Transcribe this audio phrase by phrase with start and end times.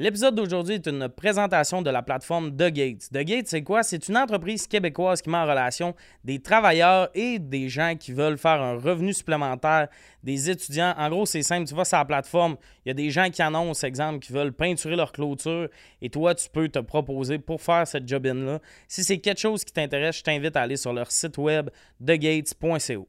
[0.00, 3.10] L'épisode d'aujourd'hui est une présentation de la plateforme The Gates.
[3.12, 3.82] The Gates, c'est quoi?
[3.82, 8.38] C'est une entreprise québécoise qui met en relation des travailleurs et des gens qui veulent
[8.38, 9.88] faire un revenu supplémentaire,
[10.24, 10.94] des étudiants.
[10.96, 11.68] En gros, c'est simple.
[11.68, 14.54] Tu vas sur la plateforme, il y a des gens qui annoncent, exemple, qui veulent
[14.54, 15.68] peinturer leur clôture
[16.00, 18.58] et toi, tu peux te proposer pour faire cette job-in-là.
[18.88, 21.68] Si c'est quelque chose qui t'intéresse, je t'invite à aller sur leur site web
[22.02, 23.06] thegates.co.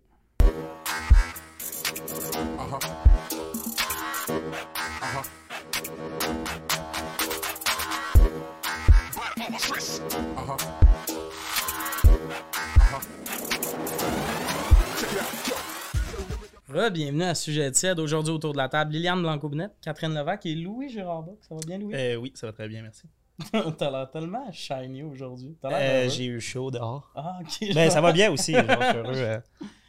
[16.73, 17.99] Re-bienvenue à Sujet tiède.
[17.99, 21.39] Aujourd'hui, autour de la table, Liliane Blanco-Bonnette, Catherine Levac et Louis Gérard Bock.
[21.41, 21.93] Ça va bien, Louis?
[21.95, 23.03] Euh, oui, ça va très bien, merci.
[23.77, 25.57] T'as l'air tellement shiny aujourd'hui.
[25.61, 27.11] T'as l'air Euh, j'ai eu chaud dehors.
[27.15, 27.73] Ah, ok.
[27.73, 28.53] Ben, ça va bien aussi.
[28.53, 29.39] je suis heureux euh,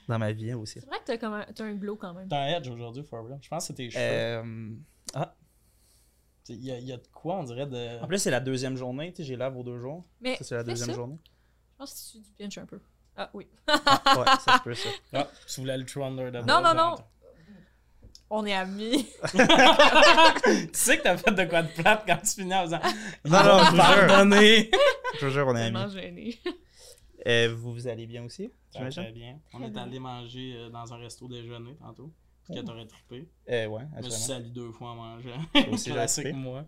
[0.09, 0.81] dans ma vie aussi.
[0.81, 2.29] C'est vrai que t'as comme un, t'as un glow quand même.
[2.29, 3.39] T'as un edge aujourd'hui, for real.
[3.41, 4.03] Je pense que tes cheveux.
[4.05, 4.71] Euh,
[6.49, 8.03] Il y, a, il y a de quoi, on dirait, de...
[8.03, 9.13] en plus, c'est la deuxième journée.
[9.13, 10.05] tu sais, J'ai lave aux deux jours.
[10.21, 10.95] Mais Ça, c'est la deuxième ça.
[10.95, 11.19] journée.
[11.25, 12.81] Je pense que tu du pinch un peu.
[13.17, 13.47] Ah oui.
[13.67, 14.89] Ah, ouais, ça se peut, ça.
[15.13, 16.95] Ah, tu voulais le True Under the Non, non, non.
[18.31, 19.07] On est amis.
[19.33, 19.39] tu
[20.73, 22.81] sais que t'as fait de quoi de plate quand tu finis en faisant
[23.27, 24.07] Non, non, je vous jure.
[24.07, 24.71] Pardonnez.
[25.21, 25.93] Je vous jure, on est amis.
[25.93, 26.39] gêné.
[27.27, 29.39] Euh, vous, vous allez bien aussi, Ça très bien.
[29.53, 32.11] On est allé manger euh, dans un resto déjeuner tantôt.
[32.49, 33.29] Parce que t'aurais trippé.
[33.51, 35.39] Euh, ouais, Je me suis sali deux fois en mangeant.
[35.71, 36.65] aussi, Classique, moi.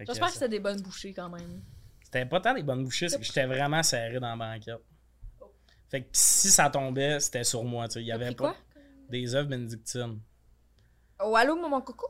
[0.00, 1.62] J'espère que c'était des bonnes bouchées quand même.
[2.04, 4.80] C'était pas tant des bonnes bouchées, c'est que j'étais vraiment serré dans la banquette.
[5.92, 7.86] Fait que si ça tombait, c'était sur moi.
[7.86, 8.00] Tu sais.
[8.00, 8.56] Il y avait pas quoi?
[9.10, 10.20] des œufs bénédictines.
[11.22, 12.06] Oh, allô, maman coco?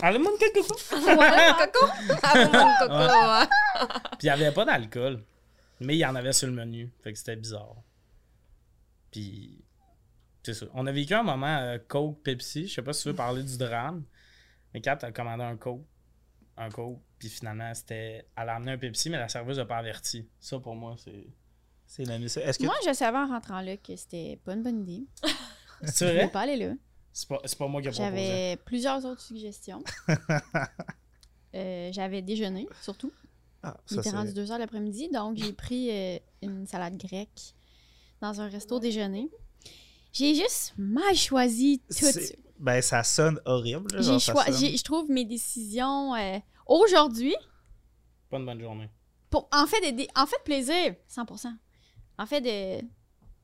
[0.00, 0.76] Allez, mon coco!
[0.92, 1.86] Allô, mon coco?
[2.22, 3.50] Allô, mon coco?
[4.10, 5.24] Puis il y avait pas d'alcool.
[5.80, 6.92] Mais il y en avait sur le menu.
[7.02, 7.74] Fait que c'était bizarre.
[9.10, 9.64] Puis.
[10.44, 10.66] C'est ça.
[10.72, 12.68] On a vécu un moment euh, Coke Pepsi.
[12.68, 14.04] Je sais pas si tu veux parler du drame.
[14.72, 15.84] Mais quand t'as commandé un Coke,
[16.56, 18.28] un Coke, puis finalement, c'était.
[18.36, 20.28] Elle a amené un Pepsi, mais la serveuse a pas averti.
[20.38, 21.26] Ça, pour moi, c'est.
[21.94, 22.04] C'est.
[22.04, 25.04] Est-ce que Moi, je savais en rentrant là que c'était pas une bonne idée.
[25.84, 26.30] C'est Je vrai?
[26.30, 26.72] pas aller là.
[27.12, 28.08] C'est pas, c'est pas moi qui ai proposé.
[28.08, 29.82] J'avais plusieurs autres suggestions.
[31.54, 33.12] Euh, J'avais déjeuné, surtout.
[33.62, 34.34] Ah, Il ça, était rendu c'est...
[34.34, 37.52] 2 heures l'après-midi, donc j'ai pris euh, une salade grecque
[38.22, 39.28] dans un resto déjeuner.
[40.14, 42.06] J'ai juste mal choisi tout.
[42.58, 43.90] Ben, ça sonne horrible.
[43.98, 47.34] J'ai genre, ça choi- sonne- j'ai- Je trouve mes décisions euh, aujourd'hui,
[48.30, 48.88] Pas une bonne journée.
[49.28, 51.48] pour, en, fait, des- en fait, plaisir, 100%.
[52.22, 52.84] En fait, de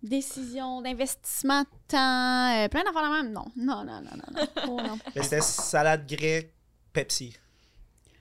[0.02, 3.32] décisions, d'investissement, de temps, euh, plein d'affaires de même.
[3.32, 4.46] Non, non, non, non, non.
[4.68, 4.98] Oh, non.
[5.16, 6.54] Mais c'était salade grecque,
[6.92, 7.34] Pepsi.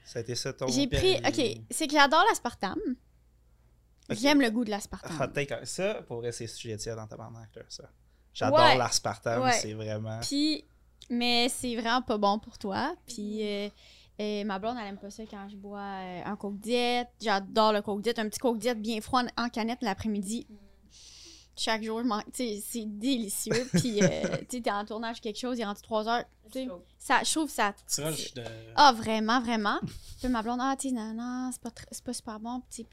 [0.03, 0.68] Ça a été ça ton...
[0.68, 1.18] J'ai pris.
[1.18, 2.79] Ok, c'est que j'adore l'aspartame.
[4.09, 5.31] J'aime le goût de l'aspartame.
[5.34, 7.18] take, ça, pour vrai, c'est sujet tiers dans ta
[7.68, 7.84] ça.
[8.34, 8.78] J'adore Ouais.
[8.78, 9.51] l'aspartame, Ouais.
[9.51, 10.19] c'est vraiment...
[10.22, 10.63] Puis,
[11.09, 12.95] mais c'est vraiment pas bon pour toi.
[13.06, 13.69] Puis, euh,
[14.20, 17.10] euh, ma blonde, elle aime pas ça quand je bois euh, un coke diète.
[17.22, 18.20] J'adore le coke diète.
[18.20, 20.48] Un petit coke diète bien froid en, en canette l'après-midi.
[21.56, 22.02] Chaque jour,
[22.34, 23.68] c'est délicieux.
[23.74, 26.24] Puis, euh, tu sais, t'es en tournage quelque chose, il rentre 3 heures.
[26.52, 26.68] tu sais,
[27.00, 27.74] Ça, je trouve ça.
[27.92, 28.44] Tu rush de.
[28.76, 29.80] Ah, vraiment, vraiment.
[30.20, 31.72] Puis ma blonde, ah, tu sais, non, non, c'est pas,
[32.06, 32.62] pas super bon.
[32.70, 32.86] Puis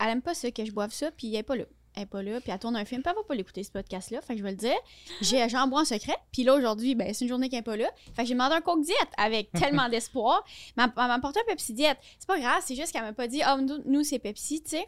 [0.00, 1.64] elle aime pas ça, que je boive ça, puis elle est pas là.
[1.96, 3.70] Elle est pas là, puis elle tourne un film, puis elle va pas l'écouter, ce
[3.70, 4.20] podcast-là.
[4.22, 4.76] Fait que je vais le dire.
[5.20, 6.16] J'ai, j'en bois en secret.
[6.32, 7.90] Puis là, aujourd'hui, ben, c'est une journée qu'elle est pas là.
[8.14, 10.44] Fait que j'ai demandé un Coke diète avec tellement d'espoir.
[10.76, 11.98] Mais Elle m'a apporté un Pepsi diète.
[12.18, 14.70] C'est pas grave, c'est juste qu'elle m'a pas dit, ah, nous, nous, c'est Pepsi, tu
[14.70, 14.86] sais.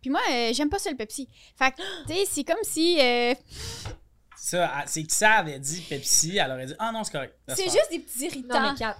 [0.00, 1.28] Puis moi, euh, j'aime pas ça, le Pepsi.
[1.56, 1.76] Fait que,
[2.06, 2.98] tu sais, c'est comme si.
[3.00, 3.34] euh,
[4.36, 7.34] Ça, elle- c'est que ça avait dit Pepsi, elle aurait dit Ah non, c'est correct.
[7.54, 8.60] C'est juste des petits irritants.
[8.60, 8.96] Non, mais Kat,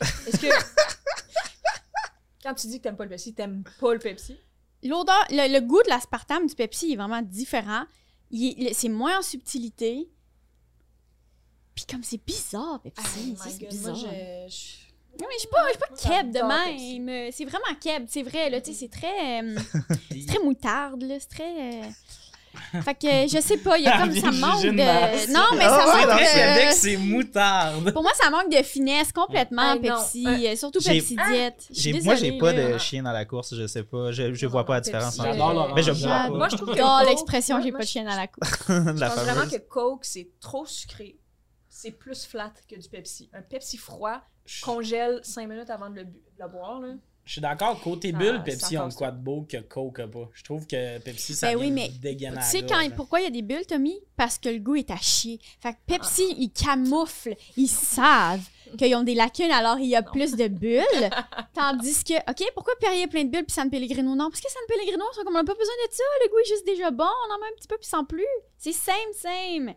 [0.00, 0.46] est-ce que.
[2.42, 4.38] Quand tu dis que t'aimes pas le Pepsi, t'aimes pas le Pepsi?
[4.88, 7.84] L'odeur, le, le goût de l'aspartame du Pepsi est vraiment différent.
[8.72, 10.08] C'est moins en subtilité.
[11.74, 13.02] Puis comme c'est bizarre, Pepsi.
[13.32, 13.96] My c'est bizarre.
[13.96, 14.04] Moi,
[14.48, 14.54] je.
[14.54, 16.40] je- Non, mais je suis pas, je suis pas keb de
[17.06, 17.32] même.
[17.32, 18.48] C'est vraiment keb, c'est vrai.
[18.50, 19.58] Là, tu sais, c'est très, euh,
[20.10, 21.02] c'est très moutarde.
[21.02, 21.82] Là, c'est très.
[21.84, 21.88] euh,
[22.82, 23.06] Fait que
[23.36, 25.32] je sais pas, il y a Elle comme ça manque de.
[25.32, 26.24] Non, mais Ah ça manque de.
[26.58, 27.92] Québec, c'est moutarde.
[27.92, 29.96] Pour moi, ça manque de finesse complètement, Hey, non.
[29.96, 30.26] Pepsi.
[30.46, 31.16] Euh, Surtout Pepsi
[31.70, 34.12] J'ai- moi, j'ai pas de chien dans la course, je sais pas.
[34.12, 35.18] Je, vois pas la différence.
[35.20, 35.74] euh.
[35.74, 36.28] Mais je pas.
[36.30, 36.80] Moi, je trouve que.
[36.82, 38.42] Oh, l'expression, j'ai pas de chien à la cour.
[38.68, 38.74] Je
[39.06, 41.18] pense vraiment que Coke, c'est trop sucré.
[41.68, 43.28] C'est plus flat que du Pepsi.
[43.34, 44.20] Un Pepsi froid
[44.62, 46.80] congèle 5 minutes avant de le, bu- de le boire.
[46.80, 46.94] Là.
[47.26, 50.06] Je suis d'accord, côté Ça- bulle, ça Pepsi ont quoi de beau que Coke a
[50.06, 50.30] pas.
[50.32, 53.26] Je trouve que Pepsi, ça Ben oui, mais dégainer Tu sais quand, pourquoi il y
[53.26, 53.98] a des bulles, Tommy?
[54.16, 55.40] Parce que le goût est à chier.
[55.60, 58.46] Fait que Pepsi, ils camouflent, ils savent
[58.78, 61.10] qu'ils ont des lacunes, alors il y a plus de bulles.
[61.54, 64.14] Tandis que, OK, pourquoi Perrier a plein de bulles puis San Pellegrino?
[64.14, 64.30] Non?
[64.30, 66.04] Parce que San Pellegrino, on n'a pas besoin de ça.
[66.22, 68.24] Le goût est juste déjà bon, on en met un petit peu puis sans plus.
[68.56, 69.74] C'est same, same.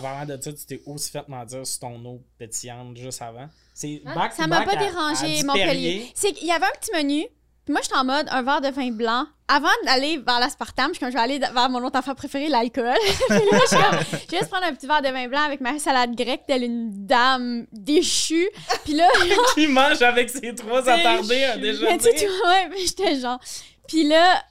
[0.00, 3.48] Parlant de ça, tu t'es aussi fait mentir sur ton eau pétillante juste avant.
[3.74, 6.12] C'est back Ça m'a pas à- à dérangé, Montpellier.
[6.20, 7.26] Qu'il y avait un petit menu.
[7.64, 9.24] Puis moi, j'étais en mode un verre de vin blanc.
[9.46, 12.48] Avant d'aller vers l'aspartame, je suis comme, je vais aller vers mon autre enfant préféré,
[12.48, 12.96] l'alcool.
[13.28, 15.42] Puis là, je suis comme, je vais juste prendre un petit verre de vin blanc
[15.42, 18.48] avec ma salade grecque, telle une dame déchue.
[18.84, 19.08] Puis là,
[19.54, 21.98] Qui mange avec ses trois attardés mais déjeuner.
[21.98, 23.38] tu sais, tu vois, ouais, mais j'étais genre.
[23.86, 24.42] Puis là,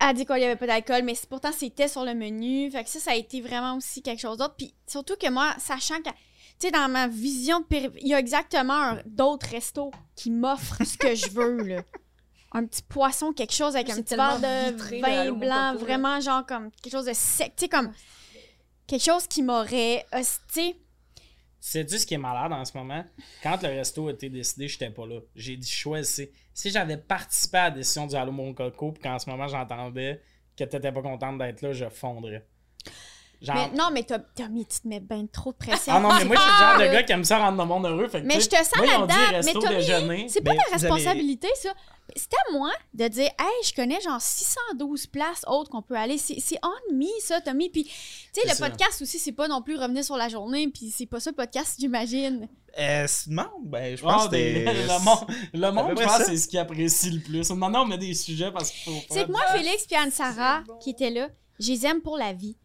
[0.00, 2.70] a dit qu'il n'y avait pas d'alcool, mais pourtant, c'était sur le menu.
[2.70, 4.54] Fait que ça, ça a été vraiment aussi quelque chose d'autre.
[4.56, 8.96] Puis surtout que moi, sachant que, tu sais, dans ma vision il y a exactement
[9.04, 11.82] d'autres restos qui m'offrent ce que je veux, là.
[12.52, 15.74] Un petit poisson, quelque chose avec un petit verre de vitré, vin blanc, là.
[15.74, 17.92] vraiment genre comme quelque chose de sec, tu sais, comme
[18.88, 20.18] quelque chose qui m'aurait, euh,
[20.52, 20.76] tu sais,
[21.60, 23.04] Sais-tu ce qui est malade en ce moment?
[23.42, 25.20] Quand le resto a été décidé, j'étais pas là.
[25.36, 26.28] J'ai dit choisir.
[26.54, 30.22] Si j'avais participé à la décision du Allô Mon Coco, puis qu'en ce moment j'entendais
[30.56, 32.46] que t'étais pas contente d'être là, je fondrais.
[33.42, 33.56] Genre.
[33.56, 35.94] mais non, mais t'as, t'as mis, tu te mets bien trop de pression.
[35.96, 37.56] Ah non, mais moi, je suis le genre de Ah, gars qui aime ça rendre
[37.58, 38.06] le monde heureux.
[38.08, 39.14] Fait que, Mais je te sens là-dedans.
[39.30, 40.26] resto Mais Tommy, déjeuner.
[40.28, 41.72] C'est pas Mais ta avez- responsabilité, ça.
[42.16, 46.18] C'est à moi de dire, hey, je connais genre 612 places autres qu'on peut aller.
[46.18, 47.70] C'est c'est on me, ça, Tommy.
[47.70, 47.90] Puis, tu
[48.34, 48.68] sais, le ça.
[48.68, 50.68] podcast aussi, c'est pas non plus revenir sur la journée.
[50.68, 52.48] Puis, c'est pas ça le podcast, j'imagine.
[52.78, 56.46] Euh, non, ben, je Ah, pense que le monde, le monde je pense, c'est ce
[56.46, 57.48] qu'il apprécie le plus.
[57.52, 59.00] Maintenant, on met des sujets parce qu'il faut.
[59.10, 60.78] C'est que moi, Félix puis Anne-Sara, C'est bon.
[60.78, 61.28] qui étaient là,
[61.58, 62.56] je les aime pour la vie.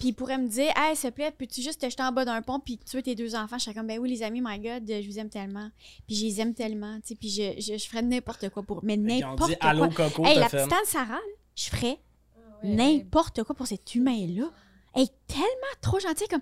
[0.00, 2.24] Puis ils pourraient me dire, hey, s'il te plaît, peux-tu juste te jeter en bas
[2.24, 3.58] d'un pont puis tuer tes deux enfants?
[3.58, 5.70] Je serais comme, ben oui, les amis, my God, je vous aime tellement.
[6.08, 7.14] Puis je les aime tellement, tu sais.
[7.14, 8.80] Puis je, je, je ferais n'importe quoi pour.
[8.82, 10.08] Mais n'importe Allô quoi.
[10.08, 10.56] Coco, Hey, la fait.
[10.56, 11.20] petite Anne-Sara, là,
[11.54, 12.00] je ferais
[12.34, 14.50] Ah ouais, n'importe quoi pour cet humain-là.
[14.94, 15.44] Elle est tellement
[15.82, 16.40] trop gentille, comme.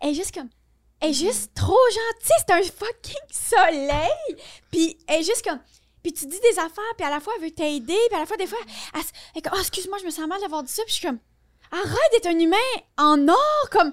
[0.00, 0.48] Elle est juste comme.
[1.00, 4.36] Elle est juste trop gentille, c'est un fucking soleil!
[4.70, 5.60] Puis elle est juste comme.
[6.02, 8.26] Puis tu dis des affaires, puis à la fois elle veut t'aider, puis à la
[8.26, 8.58] fois des fois,
[8.94, 10.92] elle, s- elle est comme, oh, excuse-moi, je me sens mal d'avoir dit ça, puis
[10.94, 11.18] je suis comme,
[11.74, 12.56] arrête d'être un humain
[12.98, 13.92] en or, comme,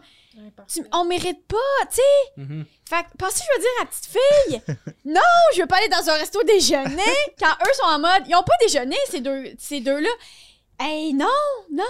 [0.67, 1.57] tu- on mérite pas,
[1.89, 2.01] tu sais.
[2.37, 2.65] Mhm.
[2.89, 5.21] Fait que, penses-tu que je veux dire à la petite fille, non,
[5.55, 7.01] je veux pas aller dans un resto déjeuner,
[7.39, 10.09] quand eux sont en mode, ils ont pas déjeuné, ces deux, ces deux-là.
[10.79, 11.27] Hey, non,
[11.71, 11.83] non.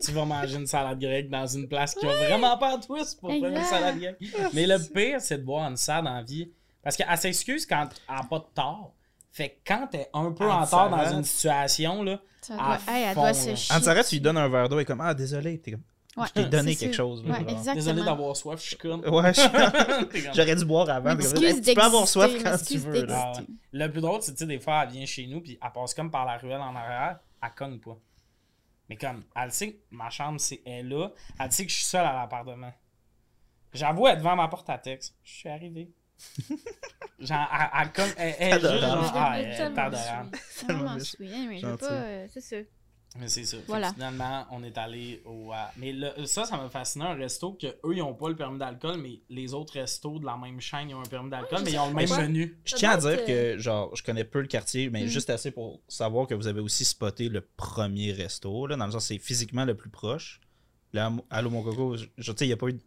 [0.00, 3.18] Tu vas manger une salade grecque dans une place qui a vraiment pas de twist
[3.20, 4.18] pour faire une salade grecque.
[4.52, 6.52] Mais le pire, c'est de boire une salade la vie.
[6.82, 8.92] Parce qu'elle s'excuse quand elle n'a pas de tort.
[9.30, 13.04] Fait que quand t'es un peu en tort dans une situation, là, Ça À hey,
[13.08, 13.34] elle fond, doit là.
[13.34, 13.74] se chier.
[13.76, 15.82] Anne-Sarah, tu lui donnes un verre d'eau et comme Ah, désolé, t'es comme.
[16.16, 17.04] Ouais, je t'ai donné quelque sûr.
[17.04, 17.24] chose.
[17.24, 17.48] là, Ouais, genre.
[17.50, 17.74] exactement.
[17.74, 19.00] désolé d'avoir soif, je suis con.
[19.06, 21.14] Ouais, je- j'aurais dû boire avant.
[21.14, 23.06] mais comme, M'excuse hey, tu peux avoir soif d'exister, quand tu m'excuse veux.
[23.06, 23.32] là.
[23.34, 23.46] Ah ouais.
[23.72, 25.94] Le plus drôle, c'est tu sais, des fois, elle vient chez nous, puis elle passe
[25.94, 27.96] comme par la ruelle en arrière, elle cogne pas.
[28.88, 31.76] Mais comme, elle sait que ma chambre, c'est elle est là, elle sait que je
[31.76, 32.72] suis seul à l'appartement.
[33.72, 35.14] J'avoue, elle est devant ma porte à texte.
[35.22, 35.92] Je suis arrivé.
[37.20, 40.30] Genre, elle, elle cogne, elle, elle est juste genre, ah, elle est adorable.
[40.66, 41.32] Tellement sweet.
[41.32, 41.90] Anyway, je veux pas.
[41.92, 42.56] euh, c'est ça.
[43.18, 43.56] Mais c'est ça.
[43.66, 43.92] Voilà.
[43.92, 45.52] finalement, on est allé au.
[45.52, 48.36] euh, mais le- ça, ça m'a fasciné un resto que eux, ils ont pas le
[48.36, 51.60] permis d'alcool, mais les autres restos de la même chaîne, ils ont un permis d'alcool,
[51.64, 52.56] mais ils ont le même menu.
[52.64, 55.08] Je tiens à dire que, genre, je connais peu le quartier, mais Mm.
[55.08, 58.92] juste assez pour savoir que vous avez aussi spoté le premier resto, là, dans le
[58.92, 60.40] sens c'est physiquement le plus proche.
[60.92, 62.78] Là, Allô Mon Coco, je, je- tu sais, il n'y a pas eu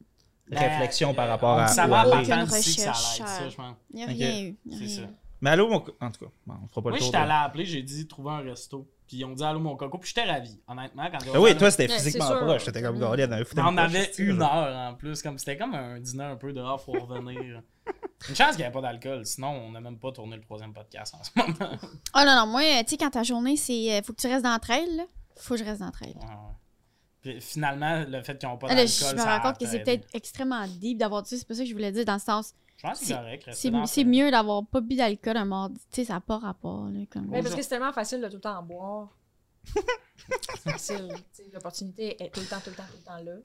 [0.56, 1.64] Ben, réflection par euh, rapport on à.
[1.66, 2.12] aller.
[2.12, 3.76] Aucune partant d'ici que ça ça, je pense.
[3.94, 4.58] Il n'y a rien eu.
[4.66, 5.02] y a C'est ça.
[5.04, 5.08] eu.
[5.44, 7.06] Mais Allô Mon Coco, en tout cas, bon, on fera pas Moi, le tour.
[7.08, 8.88] j'étais de- allé appeler, j'ai dit trouver un resto.
[9.08, 11.04] Puis ils ont dit allô mon coco, puis j'étais ravi, honnêtement.
[11.12, 12.64] Quand Ah oui, toi, c'était physiquement proche.
[12.64, 13.14] J'étais comme, Mm.
[13.16, 16.00] il y en avait foutu on avait une heure en plus, comme c'était comme un
[16.00, 17.62] dîner un peu dehors, faut revenir.
[18.30, 20.72] Une chance qu'il n'y avait pas d'alcool, sinon on n'a même pas tourné le troisième
[20.74, 21.72] podcast en ce moment.
[22.16, 23.94] Oh non, non, moi, tu sais, quand ta journée, c'est.
[23.98, 25.04] euh, faut que tu restes d'entre elles, là.
[25.38, 26.10] Faut que je reste d'entre elles.
[26.10, 26.56] Ouais, ouais.
[27.22, 29.68] Puis finalement, le fait qu'ils n'ont pas Ah, d'alcool, je me ça rends compte que
[29.68, 31.38] c'est peut-être extrêmement deep d'avoir dit.
[31.38, 32.54] C'est pas ça que je voulais dire, dans le sens.
[32.78, 33.50] Je pense que c'est correct.
[33.86, 35.80] C'est mieux d'avoir pas bu d'alcool un mardi.
[35.92, 37.00] Tu sais, ça n'a pas rapport, là.
[37.12, 37.28] Comme...
[37.28, 39.10] Mais parce que c'est tellement facile de tout le temps en boire.
[39.76, 41.10] c'est facile.
[41.36, 43.38] tu sais, L'opportunité est tout le temps, tout le temps, tout le temps là.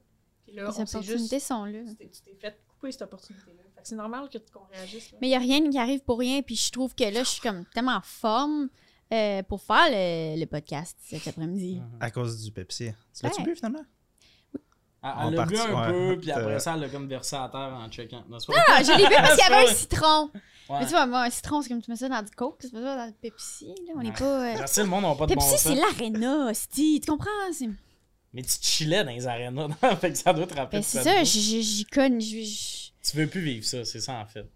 [0.46, 1.46] Puis là, Les opportunités juste.
[1.46, 1.80] sont là.
[1.86, 3.62] Tu t'es- fait couper cette opportunité-là.
[3.74, 5.12] Fait que c'est normal que- qu'on réagisse.
[5.12, 5.18] Là.
[5.20, 6.40] Mais il n'y a rien qui arrive pour rien.
[6.42, 8.68] Puis je trouve que là, je suis comme tellement en forme
[9.12, 11.80] euh, pour faire le, le podcast cet après-midi.
[11.80, 11.98] Mhm.
[12.00, 12.90] À cause du Pepsi.
[13.14, 13.46] Tu l'as-tu Ouais.
[13.46, 13.84] bu finalement?
[15.02, 15.92] Elle, En elle l'a bu un ouais.
[15.92, 16.58] peu, puis C'est après vrai.
[16.60, 18.22] ça, elle l'a comme versé à terre en checkant.
[18.22, 18.38] pas?
[18.68, 20.30] Ah, je l'ai bu parce qu'il y avait un citron.
[20.68, 20.78] Ouais.
[20.80, 22.72] Mais tu vois, moi, un citron, c'est comme tu mets ça dans du coke, c'est
[22.72, 23.66] pas ça dans du Pepsi.
[23.66, 23.92] Là.
[23.94, 24.14] On n'est Ouais.
[24.16, 24.24] pas.
[24.24, 25.60] euh, Merci, le monde n'a pas de bon Pepsi, sens.
[25.60, 27.00] c'est l'arena, hostie.
[27.00, 27.30] Tu comprends?
[28.32, 29.68] Mais tu chillais dans les arénas,
[30.00, 33.64] fait que ça doit te rappeler ben, c'est ça, j'y j- Tu veux plus vivre
[33.64, 34.46] ça, c'est ça en fait.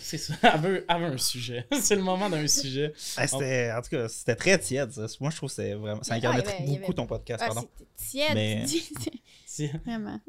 [0.00, 1.66] C'est ça, elle veut, elle veut un sujet.
[1.80, 2.92] c'est le moment d'un sujet.
[2.96, 4.90] C'était, en tout cas, c'était très tiède.
[4.92, 5.06] Ça.
[5.20, 6.02] Moi, je trouve que c'était vraiment.
[6.02, 7.42] Ça incarnait y beaucoup avait- ton podcast.
[7.44, 7.68] Ah, pardon.
[7.96, 9.22] c'était tiède, Mais- tu dis.
[9.46, 10.20] Si- Vraiment.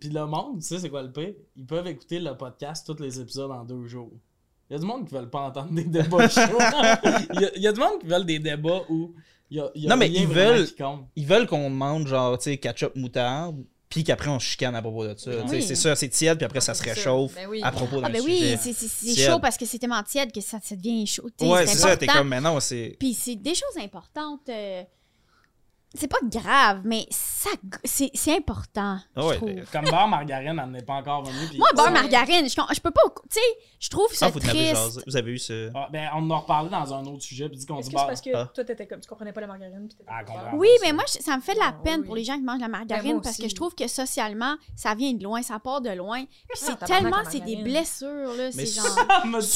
[0.00, 1.34] Puis le monde, tu sais, c'est quoi le pire?
[1.56, 4.12] Ils peuvent écouter le podcast, tous les épisodes en deux jours.
[4.68, 6.40] Il y a du monde qui veulent pas entendre des débats chauds.
[7.34, 9.14] il, y a, il y a du monde qui veulent des débats où
[9.50, 10.66] il y a, il y a Non, mais ils veulent-.
[11.14, 15.06] Ils veulent qu'on demande, genre, tu sais, ketchup moutarde, puis qu'après on chicane à propos
[15.06, 15.30] de ça.
[15.30, 15.48] Oui.
[15.48, 17.60] Sais, C'est ça, c'est tiède, puis après ça se réchauffe Ben oui.
[17.62, 18.58] à propos d'un Ah, ben sujet.
[18.64, 21.28] oui, c'est- chaud parce que c'est tellement tiède que ça, ça devient chaud.
[21.40, 22.96] Ouais, c'est ça, t'es comme, mais non, c'est.
[22.98, 24.48] Puis c'est des choses importantes.
[24.48, 24.82] euh,
[25.98, 27.50] c'est pas grave, mais ça,
[27.84, 28.98] c'est c'est important.
[29.14, 31.48] Ah je ben, Comme beurre margarine, elle n'est pas encore venue.
[31.48, 33.02] puis- Moi, beurre margarine, je, je peux pas.
[33.30, 33.40] Tu sais,
[33.80, 35.02] je trouve ça Ah, vous, en avez triste.
[35.06, 35.70] vous avez eu ce.
[35.74, 37.94] Ah, ben, on en a reparlé dans un autre sujet, puis dit qu'on Est-ce dit
[37.94, 38.06] que c'est beurre.
[38.08, 38.50] parce que Ah.
[38.54, 39.86] toi, t'étais comme, tu comprenais pas la margarine?
[39.88, 40.50] Puis t'étais Ah?
[40.54, 42.06] Oui, mais moi, je- ça me fait de la Ah, peine oui.
[42.06, 44.56] pour les gens qui mangent la margarine Ben, moi parce que je trouve que socialement,
[44.74, 46.24] ça vient de loin, ça part de loin.
[46.24, 47.64] Puis c'est tellement, c'est des margarine.
[47.64, 48.50] blessures, là.
[48.54, 48.98] Mais C'est c'est- genre.
[49.24, 49.46] Elle me dit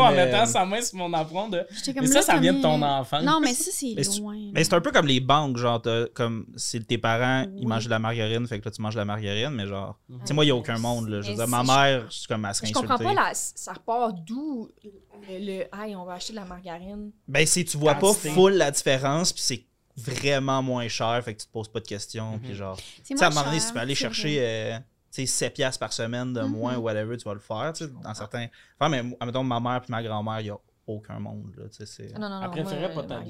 [0.00, 1.12] en euh, mettant sa main sur mon
[1.48, 1.66] de.
[1.92, 3.22] Comme Mais ça, ça vient de ton enfance.
[3.22, 4.36] Non, mais ça, c'est- loin.
[4.52, 5.79] Mais c'est un peu comme les banques, genre,
[6.14, 8.98] comme si tes parents, ils mangent de la margarine, fait que là, tu manges de
[9.00, 10.18] la margarine, mais genre, Mhm.
[10.20, 11.20] tu sais, moi, il n'y a aucun monde, là.
[11.22, 13.30] Je veux Mais dire, ma si- mère, c'est comme, elle serait Je comprends pas, la,
[13.34, 14.90] ça part d'où le,
[15.28, 17.10] le Hey, on va acheter de la margarine.
[17.28, 19.64] Ben, c'est, tu vois pas full la différence, puis c'est
[19.96, 22.40] vraiment moins cher, fait que tu te poses pas de questions, Mhm.
[22.40, 22.76] puis genre.
[23.04, 24.78] Tu sais, à un moins moment donné, si tu peux aller chercher, euh,
[25.12, 26.78] tu sais, 7 piastres par semaine de moins Mhm.
[26.78, 28.46] ou whatever, tu vas le faire, tu sais, dans certains.
[28.78, 30.56] Enfin, mais, admettons, ma mère puis ma grand-mère, il y a
[30.86, 32.12] aucun monde, là, tu sais, c'est.
[32.14, 32.44] Ah, non, non, non.
[32.44, 33.20] Elle préférait moi, pas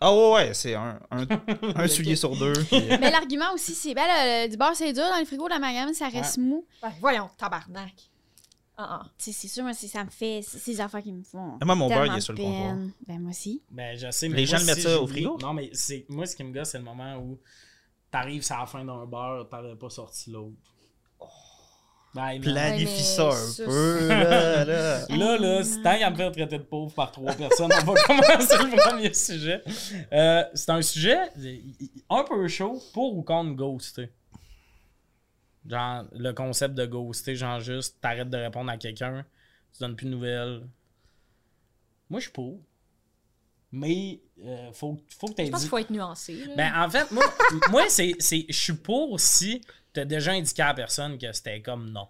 [0.00, 1.26] Ah ouais, ouais, c'est un, un,
[1.74, 2.52] un soulier sur deux.
[2.52, 5.48] puis, euh, Mais l'argument aussi, c'est ben, là, du beurre, c'est dur dans le frigo,
[5.48, 6.64] la margarine, ça reste mou.
[6.80, 7.94] Ben, voyons, tabarnak.
[8.80, 9.06] Ah, ah.
[9.18, 10.40] Tu sais, c'est sûr, moi, ça me fait.
[10.46, 11.58] C'est ces affaires qui me font.
[11.64, 12.76] Moi, mon beurre, il est sur le comptoir.
[13.08, 13.60] Ben, moi aussi.
[13.72, 15.36] Ben, je sais, mais Les gens le mettent si ça au frigo?
[15.42, 17.40] Non, mais c'est moi, ce qui me gosse, c'est le moment où
[18.08, 20.54] t'arrives à la fin d'un beurre, t'avais pas sorti l'autre.
[22.14, 22.40] Ben.
[22.40, 25.06] Planifie ça un ça, peu, là, là.
[25.08, 28.02] Là, là, c'est tant qu'à me faire traiter de pauvre par trois personnes, on va
[28.06, 29.62] commencer le premier sujet.
[30.12, 31.18] Euh, c'est un sujet
[32.08, 34.10] un peu chaud pour ou contre ghoster.
[35.68, 39.24] Genre, le concept de ghoster, genre juste, t'arrêtes de répondre à quelqu'un,
[39.72, 40.66] tu donnes plus de nouvelles.
[42.08, 42.58] Moi, je suis pour.
[43.70, 45.66] Mais, euh, faut, faut que Je t'aies pense dit.
[45.66, 46.34] qu'il faut être nuancé.
[46.46, 46.54] là.
[46.56, 47.22] Ben, en fait, moi,
[47.70, 49.60] moi c'est, c'est, je suis pour si
[50.00, 52.08] t'as déjà indiqué à la personne que c'était comme non.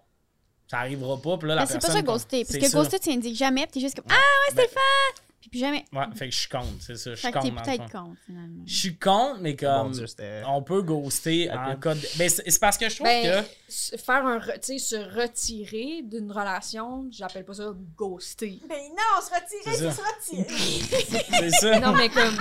[0.69, 1.95] Ça arrivera pas, puis là, la Mais c'est pas personne.
[1.95, 2.43] ça, ghoster.
[2.45, 5.25] Parce c'est que ghoster, tu indiques jamais, puis t'es juste comme Ah ouais, Ben, Stéphane!
[5.41, 5.85] Puis plus jamais.
[5.93, 7.11] Ouais, fait que je suis contre, c'est ça.
[7.11, 7.61] Je suis Fait que t'es contre.
[7.71, 8.63] le peut-être contre, finalement.
[8.67, 9.91] Je suis contre, mais comme.
[9.93, 10.41] Dieu, c'était.
[10.45, 12.01] on peut ghoster en cas de.
[12.17, 13.97] Ben, c'est, c'est parce que je trouve Ben, que.
[13.97, 14.37] faire un.
[14.39, 18.59] re- Tu sais, se retirer d'une relation, j'appelle pas ça ghoster.
[18.67, 19.95] Ben non, se C'est retirer, ça.
[19.95, 21.25] se retirer.
[21.39, 21.79] C'est ça.
[21.79, 22.35] Non, mais comme.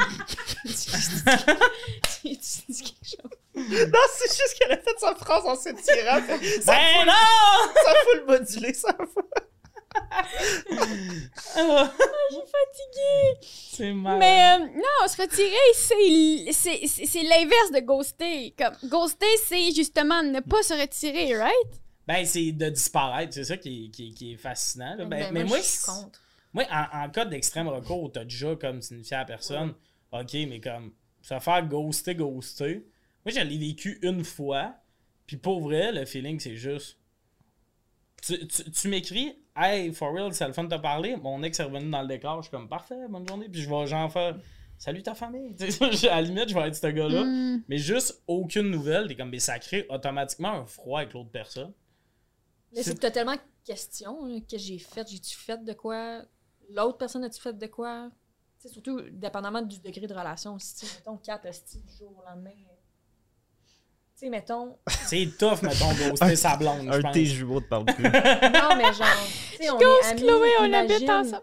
[0.64, 2.28] tu
[2.68, 3.38] dis quelque chose.
[3.92, 6.20] Non, c'est juste qu'elle a fait sa phrase en s'étirant.
[6.62, 7.12] Ça, Ben non!
[7.84, 9.24] ça fout le modulé, ça fout.
[13.42, 14.18] C'est mal.
[14.18, 18.54] Mais euh, non, se retirer, c'est- c'est c'est- c'est l'inverse de ghoster.
[18.58, 21.80] Comme, ghoster, c'est justement ne pas se retirer, right?
[22.06, 24.96] Ben, c'est de disparaître, c'est ça qui est, qui est- qui est fascinant.
[24.96, 25.04] là.
[25.04, 26.20] Ben, Ben, mais moi, moi, je suis c'est- contre.
[26.54, 29.74] Moi, en, en cas d'extrême recours, t'as déjà comme signifié à la personne,
[30.12, 32.82] ok, mais comme se faire ghoster, ghoster.
[33.24, 34.74] Moi, je l'ai vécu une fois,
[35.26, 36.98] puis pour vrai, le feeling, c'est juste.
[38.22, 41.16] Tu, tu, tu m'écris, hey, for real, c'est le fun de te parler.
[41.16, 43.70] Mon ex est revenu dans le décor, je suis comme, parfait, bonne journée, puis je
[43.70, 44.36] vais genre faire,
[44.76, 45.54] salut ta famille.
[46.10, 47.24] À la limite, je vais être ce gars-là.
[47.24, 47.62] Hmm.
[47.68, 51.72] Mais juste aucune nouvelle, t'es comme, mais ça crée automatiquement un froid avec l'autre personne.
[52.72, 54.26] Mais C'est- c'est que t'as tellement de questions.
[54.26, 55.06] là, que j'ai fait?
[55.08, 56.22] J'ai-tu fait de quoi?
[56.70, 58.10] L'autre personne a-tu fait de quoi?
[58.60, 60.84] Tu sais, surtout, dépendamment du degré de relation aussi.
[60.96, 62.50] Mettons, 4 hosties du jour au lendemain.
[64.18, 64.76] Tu sais, mettons.
[64.88, 68.02] C'est tough, mettons, ghoster sa blonde, je Un de tes jumeaux te parle plus.
[68.02, 68.10] Non,
[68.76, 69.06] mais genre.
[69.60, 71.42] Sais, on Ghost est amis, Chloé, on imagine- habite ensemble.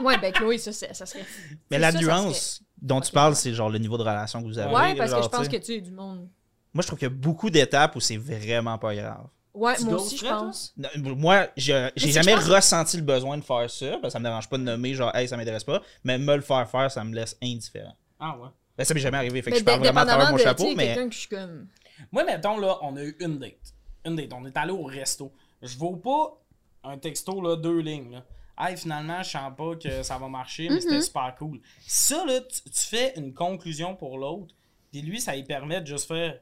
[0.00, 1.24] Ouais, ben Chloé, ça, c'est- ça serait.
[1.70, 4.46] Mais la ça, ça nuance dont tu parles, c'est genre le niveau de relation que
[4.46, 4.72] vous avez.
[4.72, 6.28] Ouais, parce que je pense que tu sais, du monde.
[6.72, 9.26] Moi, je trouve qu'il y a beaucoup d'étapes où c'est vraiment pas grave.
[9.54, 10.74] Ouais, Tu moi aussi, je pense.
[10.76, 14.24] Non, Moi, j'ai jamais je ressenti le besoin de faire ça, parce que ça me
[14.24, 17.02] dérange pas de nommer, genre, hey, ça m'intéresse pas, mais me le faire faire, ça
[17.02, 17.96] me laisse indifférent.
[18.20, 18.48] Ah ouais.
[18.76, 20.42] Ben, ça m'est jamais arrivé, fait que Mais je parle vraiment à travers mon de,
[20.42, 20.88] chapeau, mais.
[20.88, 21.66] quelqu'un que je suis comme.
[22.12, 23.74] Moi, mettons, là, on a eu une date.
[24.04, 24.32] Une date.
[24.32, 25.32] On est allé au resto.
[25.62, 26.40] Je vaux pas
[26.84, 28.24] un texto, là, deux lignes, là.
[28.58, 31.60] Hey, finalement, je sens pas que ça va marcher, mais c'était super cool.
[31.86, 34.54] Ça, là, tu, tu fais une conclusion pour l'autre,
[34.90, 36.40] puis lui, ça lui permet de juste faire,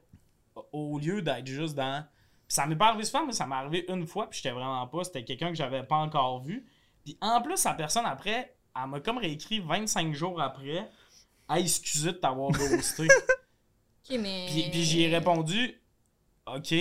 [0.72, 2.04] au lieu d'être juste dans...
[2.46, 4.86] Puis ça m'est pas arrivé souvent, mais ça m'est arrivé une fois, puis j'étais vraiment
[4.86, 6.64] pas, c'était quelqu'un que j'avais pas encore vu.
[7.04, 10.88] Puis en plus, la personne, après, elle m'a comme réécrit 25 jours après,
[11.50, 13.08] «Hey, excusez de t'avoir ghosté.»
[14.10, 14.46] Ok, mais.
[14.50, 15.80] Puis, puis j'y ai répondu,
[16.46, 16.72] OK.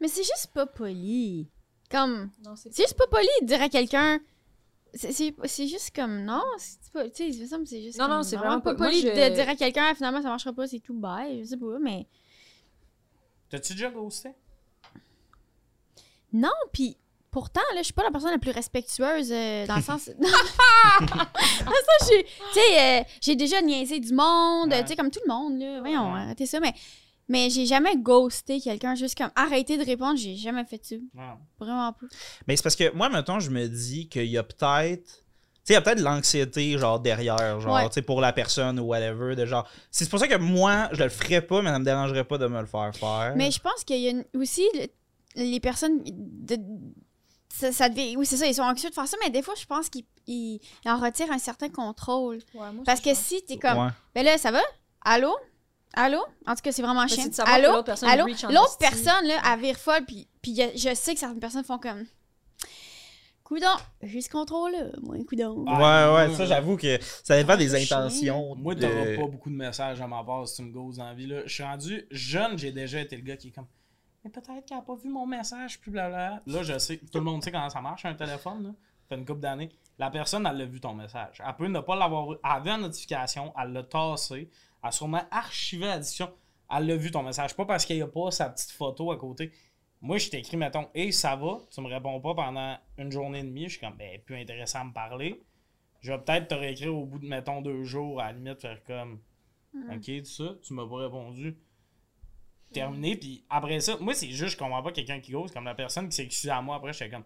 [0.00, 1.48] Mais c'est juste pas poli.
[1.90, 4.20] Comme, Non, c'est juste pas poli de dire à quelqu'un.
[4.94, 5.34] C'est-
[5.68, 7.08] juste comme, non, c'est pas.
[7.10, 7.98] Tu sais, c'est juste.
[7.98, 10.28] Non, non, c'est vraiment pas- poli moi, je- de dire à quelqu'un, ah, finalement, ça
[10.28, 11.40] marchera pas, c'est tout, bye.
[11.40, 12.06] Je sais pas, mais.
[13.50, 14.30] T'as-tu déjà ghosté?
[16.32, 16.96] Non, puis
[17.30, 20.08] pourtant, là, je suis pas la personne la plus respectueuse euh, dans le sens.
[20.18, 24.82] dans le sens, je suis- Tu sais, euh, j'ai déjà niaisé du monde, Ouais.
[24.82, 25.80] tu sais, comme tout le monde, là.
[25.80, 26.20] Voyons, Ouais.
[26.20, 26.72] arrêtez ça, mais.
[27.30, 30.96] Mais j'ai jamais ghosté quelqu'un, juste comme arrêter de répondre, j'ai jamais fait ça.
[31.60, 32.06] Vraiment pas.
[32.46, 35.04] Mais c'est parce que moi, mettons, je me dis qu'il y a peut-être.
[35.04, 35.20] Tu
[35.64, 37.86] sais, il y a peut-être de l'anxiété, genre, derrière, genre, Ouais.
[37.88, 39.68] tu sais, pour la personne ou whatever, de genre.
[39.90, 42.46] C'est pour ça que moi, je le ferais pas, mais ça me dérangerait pas de
[42.46, 43.34] me le faire faire.
[43.36, 44.86] Mais je pense qu'il y a une- aussi le-
[45.36, 46.56] les personnes de,
[47.48, 49.88] ça, oui, c'est ça, ils sont anxieux de faire ça, mais des fois, je pense
[49.88, 52.36] qu'ils ils- ils en retirent un certain contrôle.
[52.54, 53.20] Ouais, moi, Parce que ça.
[53.22, 53.88] si t'es comme, Ouais.
[54.14, 54.60] ben là, ça va?
[55.02, 55.34] Allô?
[55.94, 56.18] Allô?
[56.46, 57.24] En tout cas, c'est vraiment chiant.
[57.46, 57.72] Allô?
[57.72, 58.26] l'autre personne Allô?
[58.26, 62.04] L'autre personne, là, elle vire folle, puis, puis je sais que certaines personnes font comme,
[63.42, 63.66] coudon,
[64.02, 65.64] j'ai ce contrôle-là, moi, coudon.
[65.66, 67.98] Ah, Ouais, ouais, ça, j'avoue que ça dépend des Ah, chien.
[67.98, 68.54] intentions.
[68.56, 71.06] Moi, de- t'auras pas beaucoup de messages à ma part si tu me gosses dans
[71.06, 71.26] la vie.
[71.26, 71.40] Là.
[71.46, 73.66] Je suis rendu jeune, j'ai déjà été le gars qui est comme.
[74.28, 76.42] Mais peut-être qu'elle a pas vu mon message, puis blablabla.
[76.46, 78.62] Là, je sais, tout le monde sait comment ça marche un téléphone.
[78.62, 78.70] Là.
[78.70, 79.70] Ça fait une couple d'années.
[79.98, 81.42] La personne, elle l'a vu ton message.
[81.44, 82.36] Elle peut ne pas l'avoir vu.
[82.44, 84.50] Elle avait une notification, elle l'a tassé,
[84.82, 86.30] elle a sûrement archivé la discussion.
[86.70, 87.56] Elle l'a vu ton message.
[87.56, 89.50] Pas parce qu'il n'y a pas sa petite photo à côté.
[90.02, 93.44] Moi, je t'écris, mettons, Hey, ça va, tu me réponds pas pendant une journée et
[93.44, 93.64] demie.
[93.64, 95.42] Je suis comme, ben, plus intéressant à me parler.
[96.00, 98.84] Je vais peut-être te réécrire au bout de, mettons, deux jours, à la limite, faire
[98.84, 99.20] comme,
[99.74, 101.56] ok, tout ça, tu m'as pas répondu.
[102.72, 105.74] Terminé, puis après ça, moi, c'est juste, je comprends pas quelqu'un qui ghost, comme la
[105.74, 107.24] personne qui s'est excusée à moi après, j'étais comme,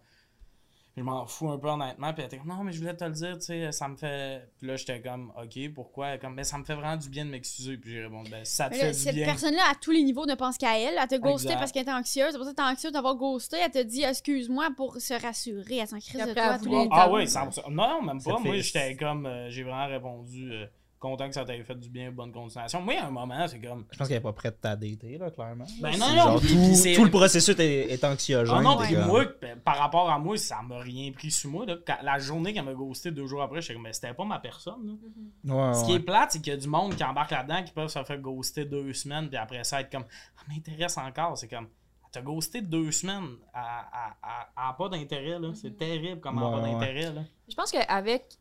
[0.94, 3.02] je m'en fous un peu honnêtement, puis elle était comme, non, mais je voulais te
[3.02, 4.46] le dire, tu sais, ça me fait.
[4.58, 7.30] Puis là, j'étais comme, ok, pourquoi Comme, ben, ça me fait vraiment du bien de
[7.30, 9.24] m'excuser, puis j'ai répondu, ben, ça te Mais là, fait du cette bien.
[9.24, 10.94] personne-là, à tous les niveaux, ne pense qu'à elle.
[11.00, 11.58] Elle t'a ghosté Exact.
[11.60, 12.32] parce qu'elle était anxieuse.
[12.32, 13.56] C'est pour ça que t'es anxieuse d'avoir ghosté.
[13.64, 15.78] Elle t'a dit excuse-moi pour se rassurer.
[15.78, 16.42] Elle s'en crise de toi.
[16.56, 16.68] elle toi.
[16.68, 17.70] voulait- Ah oui, 100%.
[17.70, 18.36] Non, même Ça pas.
[18.36, 20.66] te Moi, j'étais comme, euh, j'ai vraiment répondu, euh,
[21.02, 22.80] content que ça t'ait fait du bien, bonne continuation.
[22.80, 25.30] Moi, à un moment, c'est comme, Je pense qu'elle est pas prête à dater, là,
[25.30, 25.64] clairement.
[25.80, 28.54] Ben non, non, tout, le processus est, est anxiogène.
[28.58, 31.50] Ah non, puis comme- moi, p- par rapport à moi, ça m'a rien pris sur
[31.50, 31.66] moi.
[31.66, 31.76] là.
[31.86, 34.38] Quand- la journée qu'elle m'a ghosté deux jours après, j'étais comme, mais c'était pas ma
[34.38, 34.96] personne.
[35.44, 35.54] là.
[35.68, 37.72] Ouais, Ce qui est plate, c'est qu'il y a du monde qui embarque là-dedans, qui
[37.72, 41.36] peuvent se faire ghoster deux semaines, puis après ça, être comme, ça m'intéresse encore.
[41.36, 41.66] C'est comme,
[42.12, 44.16] t'as ghosté deux semaines, à, à,
[44.56, 45.38] à- à pas d'intérêt.
[45.38, 45.48] là.
[45.54, 47.12] C'est terrible comment Ouais, pas d'intérêt.
[47.12, 47.22] là.
[47.48, 48.36] Je pense qu'avec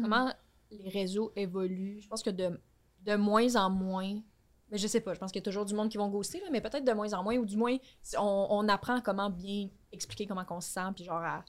[0.00, 0.30] comment
[0.70, 2.60] les réseaux évoluent, je pense que de,
[3.02, 4.20] de moins en moins,
[4.70, 6.40] mais je sais pas, je pense qu'il y a toujours du monde qui vont ghoster,
[6.40, 7.76] là, mais peut-être de moins en moins, ou du moins,
[8.18, 11.44] on, on apprend comment bien expliquer comment on se sent, puis genre, à-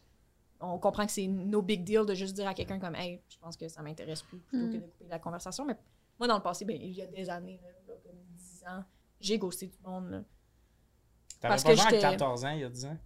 [0.61, 3.37] on comprend que c'est no big deal de juste dire à quelqu'un comme, hey, je
[3.39, 4.71] pense que ça m'intéresse plus, plutôt Mm.
[4.71, 5.65] que de couper la conversation.
[5.65, 5.75] Mais
[6.17, 8.83] moi, dans le passé, ben, il y a des années, là, comme 10 ans,
[9.21, 10.09] j'ai ghosté du monde.
[10.09, 10.23] là.
[11.39, 12.97] T'avais Parce pas que j'étais- 14 ans, il y a 10 ans?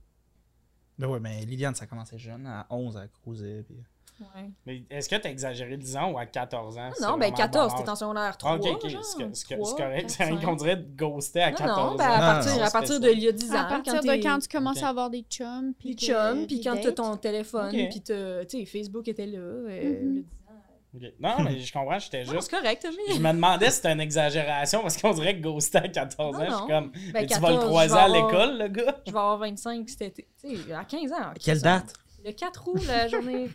[0.97, 3.61] Ben ouais, mais Liliane, ça commençait jeune, à 11, à cruiser.
[3.63, 3.77] Puis...
[4.19, 4.49] Ouais.
[4.65, 6.89] Mais est-ce que t'as exagéré 10 ans ou à 14 ans?
[7.01, 8.51] Non, non, ben vraiment 14, bon t'es en secondaire 3.
[8.51, 10.09] Ah, ok, ok, c'est c'est- c'est 3, correct.
[10.09, 11.95] C'est rien 4, qu'on dirait de ghoster à Non, 14 non, ans.
[11.97, 13.55] ben, à Non, partir, non, à partir de il y a 10 ans.
[13.57, 15.73] À partir quand de quand tu commences à avoir des chums.
[15.79, 16.95] Puis que- puis quand t'as dates.
[16.95, 19.65] ton téléphone, puis t'as- tu sais, Facebook était là, euh,
[20.01, 20.15] Mhm.
[20.15, 20.53] le 10 ans.
[20.95, 21.13] Ok.
[21.19, 22.51] Non, mais je comprends, j'étais Non, juste.
[22.51, 23.19] c'est correct, Je Tommy.
[23.19, 26.45] me demandais si c'était une exagération parce qu'on dirait que ghoster à 14 ans, Non,
[26.45, 26.67] je suis non.
[26.67, 26.91] comme.
[26.91, 28.95] Ben, mais tu vas le 14, croiser je vais à avoir- l'école, le gars?
[29.07, 30.27] Je vais avoir 25 cet été.
[30.39, 31.33] Tu sais, à 15 ans.
[31.43, 31.93] Quelle date?
[32.23, 33.49] Le 4 août, la journée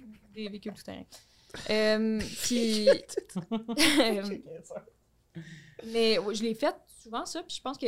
[0.44, 1.04] des véhicules tout terrain.
[1.70, 2.88] Euh, puis.
[2.88, 4.22] Euh,
[5.86, 7.42] mais ouais, je l'ai fait souvent, ça.
[7.42, 7.86] Puis je pense que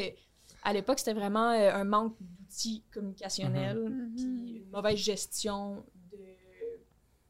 [0.62, 4.12] à l'époque, c'était vraiment euh, un manque d'outils communicationnels, Mhm.
[4.14, 6.18] puis une mauvaise gestion de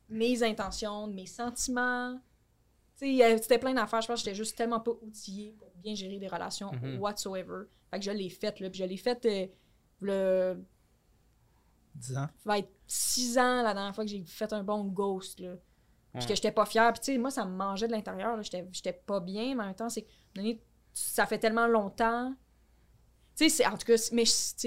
[0.09, 2.21] mes intentions, de mes sentiments.
[2.97, 4.01] Tu sais, il y a- c'était plein d'affaires.
[4.03, 6.99] Je pense que j'étais juste tellement pas outillée pour bien gérer des relations Mhm.
[6.99, 7.65] whatsoever.
[7.91, 8.69] Fait que je l'ai faite, là.
[8.71, 9.47] Puis je l'ai faite euh,
[10.01, 10.65] le
[12.01, 12.27] 10 ans.
[12.27, 15.39] ça va être six ans la dernière fois que j'ai fait un bon ghost.
[15.41, 15.55] Là.
[16.13, 16.27] Puis Ouais.
[16.29, 16.93] que j'étais pas fière.
[16.93, 18.41] Puis tu sais, moi, ça me mangeait de l'intérieur.
[18.43, 20.07] J'étais pas bien, mais en même temps, c'est.
[20.93, 22.35] Ça fait tellement longtemps.
[23.37, 24.25] Tu sais, en tout cas, mais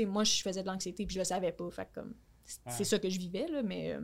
[0.08, 1.70] moi, je faisais de l'anxiété puis je le savais pas.
[1.70, 2.14] Fait comme.
[2.46, 2.84] C'est Ouais.
[2.86, 4.02] ça que je vivais, là, mais euh,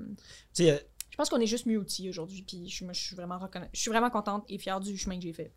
[0.54, 2.42] sais, je pense qu'on est juste mieux outillés aujourd'hui.
[2.44, 3.40] Puis je, moi, je suis vraiment
[3.74, 5.54] Je suis vraiment contente et fière du chemin que j'ai fait.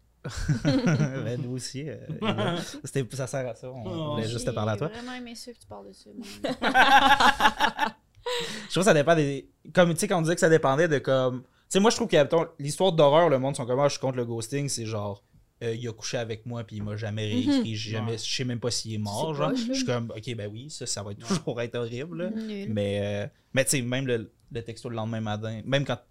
[0.64, 1.88] Ben, nous aussi.
[1.88, 1.96] euh.
[2.84, 3.70] C'était- ça sert à ça.
[3.70, 4.14] On Oh.
[4.14, 4.88] voulait juste te parler à toi.
[4.92, 6.10] J'ai vraiment aimé ça que tu parles de ça.
[6.14, 6.26] moi.
[8.68, 9.50] Je trouve que ça dépend des.
[9.74, 11.42] Comme tu sais, quand on disait que ça dépendait de comme.
[11.42, 12.16] Tu sais, moi, je trouve que
[12.62, 15.24] l'histoire d'horreur, le monde sont comme, ah, je suis contre le ghosting, c'est genre,
[15.64, 18.18] euh, il a couché avec moi, puis il m'a jamais réécrit, j'ai jamais, Ouais.
[18.18, 19.52] je sais même pas s'il est mort, genre.
[19.54, 22.30] Je suis comme, ok, ben oui, ça, ça va toujours être horrible.
[22.36, 22.68] Nul.
[22.72, 26.02] Mais, euh, mais tu sais, même le, le texto le lendemain matin, même quand tu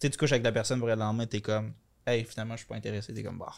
[0.00, 1.72] sais, tu couches avec la personne pour le lendemain, t'es comme,
[2.06, 3.52] hey, finalement, je suis pas intéressé, t'es comme, bah.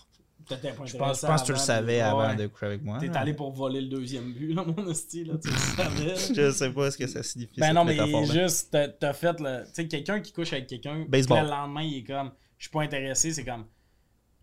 [0.49, 2.37] Je pense, je pense que tu le savais avant ouais.
[2.37, 2.99] de coucher avec moi.
[2.99, 3.19] T'es là.
[3.21, 6.15] allé pour voler le deuxième but, là, mon hostie, là, tu le savais.
[6.35, 7.59] Je sais pas ce que ça signifie.
[7.59, 9.65] Ben non, mais juste, t'as- fait le.
[9.67, 12.83] Tu sais, quelqu'un qui couche avec quelqu'un, le lendemain, il est comme, je suis pas
[12.83, 13.65] intéressé, c'est comme,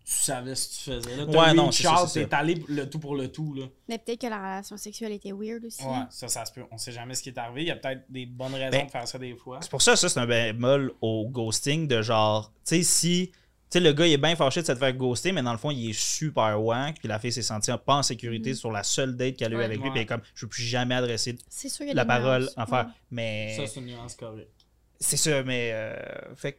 [0.04, 1.16] tu savais ce que tu faisais.
[1.16, 2.04] Là, Ouais, non, ça.
[2.12, 3.64] t'es allé le tout pour le tout, là.
[3.88, 5.82] Mais peut-être que la relation sexuelle était weird aussi.
[5.82, 6.62] Ouais, ça, ça se peut.
[6.70, 7.62] On sait jamais ce qui est arrivé.
[7.62, 9.60] Il y a peut-être des bonnes raisons Ben, de faire ça des fois.
[9.62, 13.32] C'est pour ça, ça, c'est un bémol au ghosting de genre, tu sais, si,
[13.74, 15.70] sais, le gars, il est bien fâché de se faire ghoster, mais dans le fond,
[15.70, 16.98] il est super wank.
[16.98, 18.56] Puis la fille s'est sentie pas en sécurité Mhm.
[18.56, 19.64] sur la seule date qu'elle a eu Ouais.
[19.64, 19.90] avec lui.
[19.90, 22.04] Puis elle est comme, je veux plus jamais adresser C'est sûr, il y a la
[22.04, 22.54] des parole nuances.
[22.58, 22.86] en faire.
[22.86, 22.92] Ouais.
[23.10, 24.66] Mais Ça, c'est une nuance correcte.
[24.98, 25.70] c'est ça, mais.
[25.72, 26.58] euh, fait, que-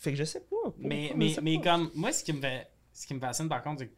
[0.00, 0.56] fait que je sais pas.
[0.78, 1.70] Mais, Pourquoi, mais, mais pas.
[1.72, 3.94] comme, moi, ce qui me fait, ce qui me fascine par contre, c'est que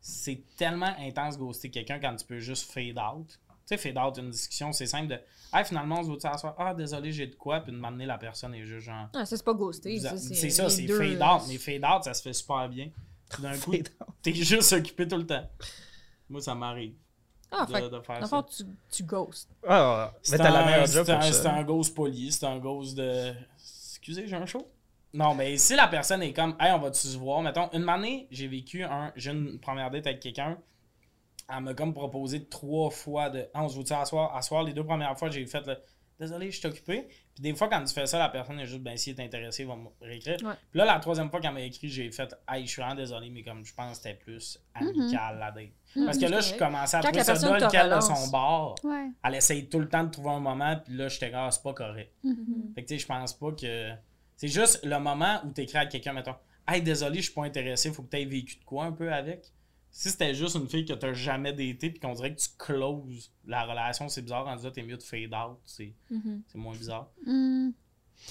[0.00, 3.38] c'est tellement intense ghoster quelqu'un quand tu peux juste fade out.
[3.66, 5.18] Tu sais, fade out une discussion, c'est simple de,
[5.54, 8.18] hey, finalement, on se voit s'asseoir, ah, désolé, j'ai de quoi, puis de m'amener la
[8.18, 9.08] personne et juste genre.
[9.14, 9.98] Ah, ça, c'est pas ghosté.
[10.00, 12.88] C'est ça, c'est fade euh, out, mais fade out, ça se fait super bien.
[13.30, 13.72] Tout d'un coup,
[14.22, 15.48] t'es juste occupé tout le temps.
[16.28, 16.94] Moi, ça m'arrive
[17.50, 18.28] Ah, de, fait de faire dans le ça.
[18.28, 19.48] fond, tu, tu ghostes.
[19.66, 21.52] Ah, mais C'est t'as la un- meilleure c'est job pour un- C'est ça.
[21.54, 23.32] un ghost poli, c'est un ghost de.
[23.58, 24.66] Excusez, j'ai un show?
[25.14, 28.26] Non, mais si la personne est comme, hey, on va-tu se voir, mettons, une année,
[28.30, 29.12] j'ai vécu un.
[29.14, 30.58] J'ai une première date avec quelqu'un.
[31.54, 33.46] Elle m'a comme proposé trois fois de.
[33.52, 34.34] Ah, on se voit-tu à soir?
[34.34, 35.76] À soir, les deux premières fois, j'ai fait le.
[36.20, 37.08] Désolé, je suis occupé.
[37.34, 39.24] Puis des fois, quand tu fais ça, la personne est juste, ben, si elle est
[39.24, 40.36] intéressée, elle va me réécrire.
[40.44, 40.52] Ouais.
[40.70, 43.28] Puis là, la troisième fois qu'elle m'a écrit, j'ai fait, hey, je suis vraiment désolé,
[43.30, 45.70] mais comme je pense que c'était plus amical la date.
[46.06, 48.76] Parce que Mhm, là, je commençais à Quand trouver ça dole qu'elle de son bord
[48.84, 49.08] Ouais.
[49.24, 51.74] elle essaye tout le temps de trouver un moment, puis là, j'étais ah, c'est pas
[51.74, 52.12] correct.
[52.22, 52.72] Mhm.
[52.74, 53.90] Fait que, tu sais, je pense pas que.
[54.36, 56.34] C'est juste le moment où t'écris à quelqu'un, mettons,
[56.68, 59.50] hey, désolé, je suis pas intéressé, faut que t'aies vécu de quoi un peu avec.
[59.94, 63.30] Si c'était juste une fille que t'as jamais daté, puis qu'on dirait que tu closes
[63.46, 66.42] la relation, c'est bizarre, en disant, t'es mieux de fade out, c'est Mhm.
[66.48, 67.10] c'est moins bizarre.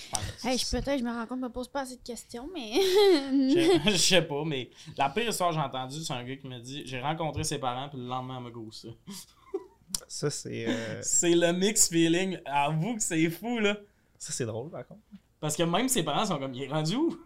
[0.10, 0.45] Pense.
[0.45, 2.71] Hey, je- peut-être je me rends compte, je me pose pas assez de questions, mais.
[2.82, 6.47] Je je sais pas, mais la pire histoire que j'ai entendue, c'est un gars qui
[6.47, 8.88] me dit J'ai rencontré ses parents, puis le lendemain, elle me gosse.
[10.08, 10.65] Ça, c'est.
[10.67, 12.39] euh, C'est le mix feeling.
[12.45, 13.78] Avoue que c'est fou, là.
[14.17, 15.02] Ça, c'est drôle, par contre.
[15.39, 17.19] Parce que même ses parents sont comme Il est rendu où?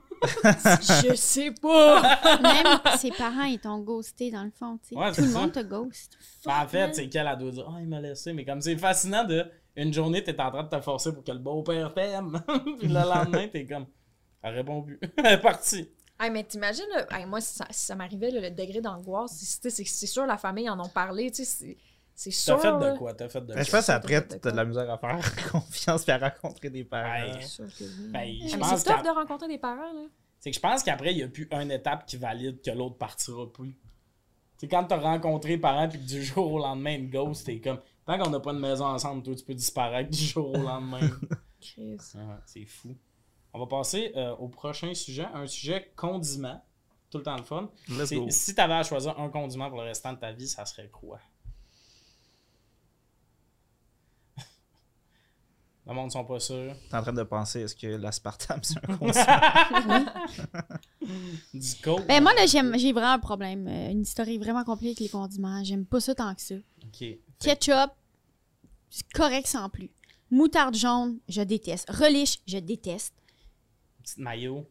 [0.43, 2.01] Je sais pas.
[2.41, 4.95] Même ses parents, ils t'ont ghosté dans le fond, tu sais.
[4.95, 5.39] Ouais, Tout le ça.
[5.39, 6.17] monde te ghost.
[6.45, 8.33] Ben, en fait, c'est qu'elle a dû dire, ah, il m'a laissé.
[8.33, 9.45] Mais comme c'est fascinant de.
[9.77, 12.41] Une journée, t'es en train de te forcer pour que le beau-père t'aime.
[12.79, 13.85] Puis le lendemain, t'es comme.
[14.41, 14.99] Elle répond plus.
[15.17, 15.89] Elle est partie.
[16.17, 20.07] Hey, mais t'imagines, hey, moi, si ça, si ça m'arrivait, là, le degré d'angoisse, c'est
[20.07, 21.75] sûr, la famille en ont parlé, tu sais,
[22.15, 22.59] c'est- sûr.
[22.59, 23.13] T'as fait de quoi?
[23.13, 23.63] T'as fait de Mais quoi?
[23.63, 24.63] je pense ça, qu'après, t'as de t'as de quoi?
[24.63, 27.13] la misère à faire confiance et à rencontrer des parents.
[27.13, 27.33] Hey.
[27.41, 28.09] C'est sûr que oui.
[28.09, 30.05] Ben, je pense c'est tough de rencontrer des parents, là.
[30.39, 32.97] C'est que je pense qu'après, il n'y a plus une étape qui valide que l'autre
[32.97, 33.75] partira plus.
[34.57, 37.59] C'est quand t'as rencontré les parents puis que du jour au lendemain, une ghost, t'es
[37.59, 37.79] comme.
[38.05, 40.99] Tant qu'on n'a pas de maison ensemble, toi, tu peux disparaître du jour au lendemain.
[41.59, 41.97] Chris.
[42.15, 42.95] Ah, c'est fou.
[43.53, 46.63] On va passer euh, au prochain sujet, un sujet condiment.
[47.09, 47.69] Tout le temps le fun.
[48.29, 50.89] Si tu avais à choisir un condiment pour le restant de ta vie, ça serait
[50.89, 51.19] quoi?
[55.87, 56.73] Le monde ne sont pas sûrs.
[56.89, 60.05] T'es en train de penser, est-ce que l'aspartame, c'est un condiment?
[61.53, 62.07] Du coke.
[62.07, 63.67] Ben, moi, là, j'aime, j'ai vraiment un problème.
[63.67, 65.63] euh, une historique vraiment compliquée avec les condiments.
[65.63, 66.55] J'aime pas ça tant que ça.
[66.83, 67.05] Ok.
[67.39, 67.91] Ketchup,
[68.89, 69.91] c'est correct sans plus.
[70.31, 71.87] Moutarde jaune, je déteste.
[71.89, 73.13] Relish, je déteste.
[74.01, 74.65] Petite maillot.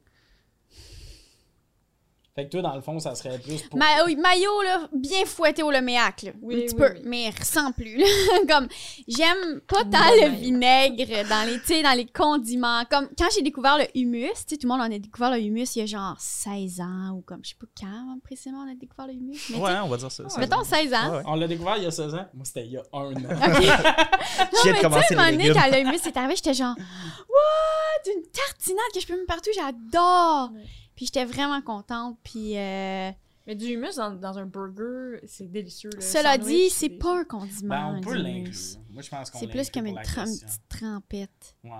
[2.34, 3.78] Fait que toi, dans le fond, ça serait plus pour.
[3.78, 6.32] Ma- oui, maillot, là, bien fouetté au leméac, là.
[6.42, 7.00] Oui, un petit oui, peu, oui.
[7.04, 7.96] mais sans plus.
[7.96, 8.04] là.
[8.48, 8.66] comme,
[9.06, 12.82] j'aime pas tant le vinaigre dans les, tu dans les condiments.
[12.90, 15.38] Comme, quand j'ai découvert le humus, tu sais, tout le monde en a découvert le
[15.40, 18.72] humus il y a genre 16 ans, ou comme, je sais pas quand, précisément, on
[18.72, 19.40] a découvert le humus.
[19.50, 20.28] Mais Ouais, on va dire ça.
[20.28, 21.10] sais, mettons 16 ans.
[21.12, 21.22] Ouais, ouais.
[21.26, 22.26] On l'a découvert il y a 16 ans?
[22.34, 23.12] Moi, c'était il y a un an.
[23.14, 28.12] Non, mais tu sais, un donné, quand le humus est arrivé, j'étais genre, what?
[28.12, 30.50] Une tartinade que je peux mettre partout, j'adore!
[30.96, 33.10] Puis j'étais vraiment contente, puis euh,
[33.46, 35.90] Mais du humus dans, dans un burger, c'est délicieux.
[35.94, 37.68] le cela sandwich, dit, c'est des- pas un condiment.
[37.90, 38.52] Ben, on peut l'inclure.
[38.90, 41.56] Moi, je pense qu'on C'est plus comme une, petite trempette.
[41.64, 41.70] Ouais.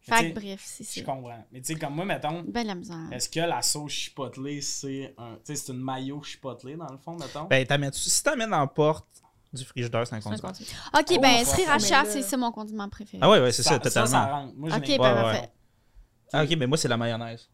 [0.00, 1.12] Fait que tu bref, c'est sais, Je ça.
[1.12, 1.46] comprends.
[1.50, 3.08] Mais tu sais, comme moi, mettons, Ben la misère.
[3.10, 5.36] est-ce que la sauce chipotlée, c'est un.
[5.36, 7.44] Tu sais, c'est une maillot chipotlée, dans le fond, mettons?
[7.44, 9.06] Ben, t'amènes- si t'amènes dans la porte
[9.52, 10.50] du frigidaire, c'est un C'est un condiment.
[10.98, 13.18] Ok, Oh, ben sriracha, là- c'est ça mon condiment préféré.
[13.22, 14.08] Ah ouais, ouais, c'est ça, Ça, totalement.
[14.10, 14.54] ça rentre.
[14.56, 15.50] Moi, je Ok, n'ai ben parfait.
[16.34, 17.48] Ah, ok, mais moi, c'est la mayonnaise.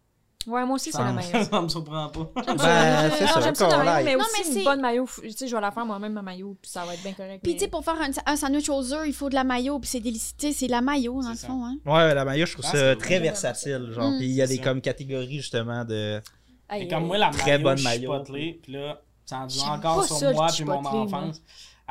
[0.47, 1.45] Ouais, moi aussi, c'est la Ça, maillot.
[1.51, 2.31] ça me surprend pas.
[2.35, 4.05] Ben, c'est Non, ça, j'aime ça, maillot, l'aille.
[4.07, 5.09] mais Non, aussi mais une c'est- bonne maillot.
[5.23, 7.41] Tu sais, je vais la faire moi-même, ma maillot, puis ça va être bien correct.
[7.43, 9.45] Puis mais- tu sais, pour faire un, un sandwich aux œufs, il faut de la
[9.45, 10.53] mayo, puis c'est délicieux.
[10.53, 11.77] C'est la mayo, dans le fond, hein.
[11.85, 13.91] Ouais, la maillot, je trouve Ah, ça c'est très versatile.
[13.93, 14.17] Genre, Mm.
[14.19, 16.21] puis il y a des comme catégories, justement, de.
[16.75, 18.23] Et comme euh, moi, la Très maillot bonne maillot.
[18.63, 21.43] puis là, ça en dit encore sur le moi puis mon enfance.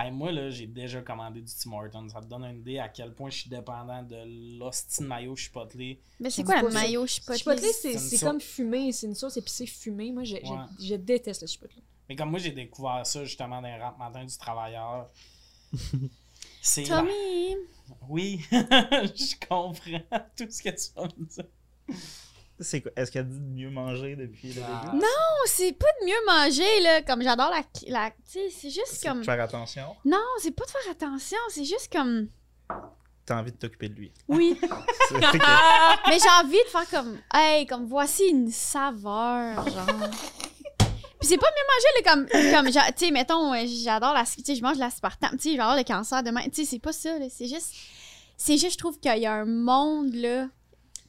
[0.01, 2.07] Hey, moi, là, j'ai déjà commandé du Tim Hortons.
[2.07, 5.35] Ça te donne une idée à quel point je suis dépendant de l'hostie de maillot
[5.35, 5.99] chipotlé.
[6.21, 7.59] Mais c'est quoi la mayo Chipotle, chipotle?
[7.59, 8.29] c'est C'est une c'est sauce.
[8.29, 10.11] comme fumé, c'est une sauce épicée fumée.
[10.13, 10.41] Moi, je, Ouais.
[10.81, 11.75] je déteste le chipotle.
[12.07, 15.09] Mais comme moi, j'ai découvert ça justement dans les rampes matin du travailleur.
[16.61, 17.55] C'est la- Tommy!
[18.07, 21.45] Oui, je comprends tout ce que tu vas me dire.
[22.61, 22.91] C'est quoi?
[22.95, 24.81] Est-ce qu'elle dit de mieux manger depuis le Ah.
[24.85, 24.97] début?
[24.97, 25.07] Non,
[25.45, 27.01] c'est pas de mieux manger, là.
[27.03, 27.61] Comme j'adore la.
[27.87, 29.19] la tu sais, c'est juste C'est comme.
[29.19, 29.95] de faire attention?
[30.05, 32.27] Non, c'est pas de faire attention, c'est juste comme.
[33.25, 34.11] t'as envie de t'occuper de lui.
[34.27, 34.59] Oui.
[36.07, 40.09] Mais j'ai envie de faire comme, hey, comme voici une saveur, genre.
[41.19, 44.23] Puis c'est pas mieux manger, là, comme, comme genre, tu sais, mettons, euh, j'adore la,
[44.23, 46.43] tu sais, je mange de l'aspartame, tu sais, je vais avoir le cancer demain.
[46.45, 47.73] Tu sais, c'est pas ça, là, c'est juste,
[48.37, 50.47] c'est juste, je trouve qu'il y a un monde, là,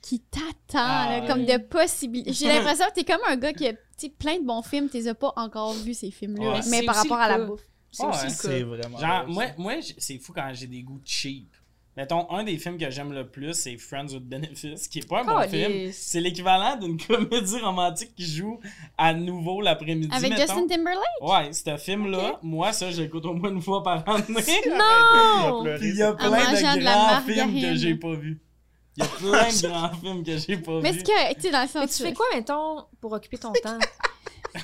[0.02, 2.32] qui t'attend, Ah, comme de possibilités.
[2.32, 3.72] J'ai l'impression que t'es comme un gars qui a,
[4.18, 6.60] plein de bons films, t'es as pas encore vu, ces films-là, Ouais.
[6.70, 7.60] mais par rapport à la bouffe.
[7.90, 8.64] C'est Ouais, aussi le C'est cas.
[8.66, 8.98] vraiment.
[8.98, 11.48] Genre, moi, moi c'est fou quand j'ai des goûts cheap.
[11.96, 15.22] Mettons, un des films que j'aime le plus, c'est Friends with Benefits, qui est pas
[15.22, 15.90] un bon film.
[15.92, 18.60] C'est l'équivalent d'une comédie romantique qui joue
[18.96, 20.08] à nouveau l'après-midi.
[20.12, 20.54] Avec mettons.
[20.54, 21.20] Justin Timberlake?
[21.20, 24.24] Ouais, ce film-là, moi, ça, je l'écoute au moins une fois par année.
[24.70, 25.64] Non!
[25.82, 28.40] il y a plein de grands films que j'ai pas vus.
[28.96, 31.50] Il y a plein de grands films que j'ai pas Mais est-ce que, tu sais,
[31.50, 33.78] dans le Mais tu fais quoi, mettons, pour occuper ton temps?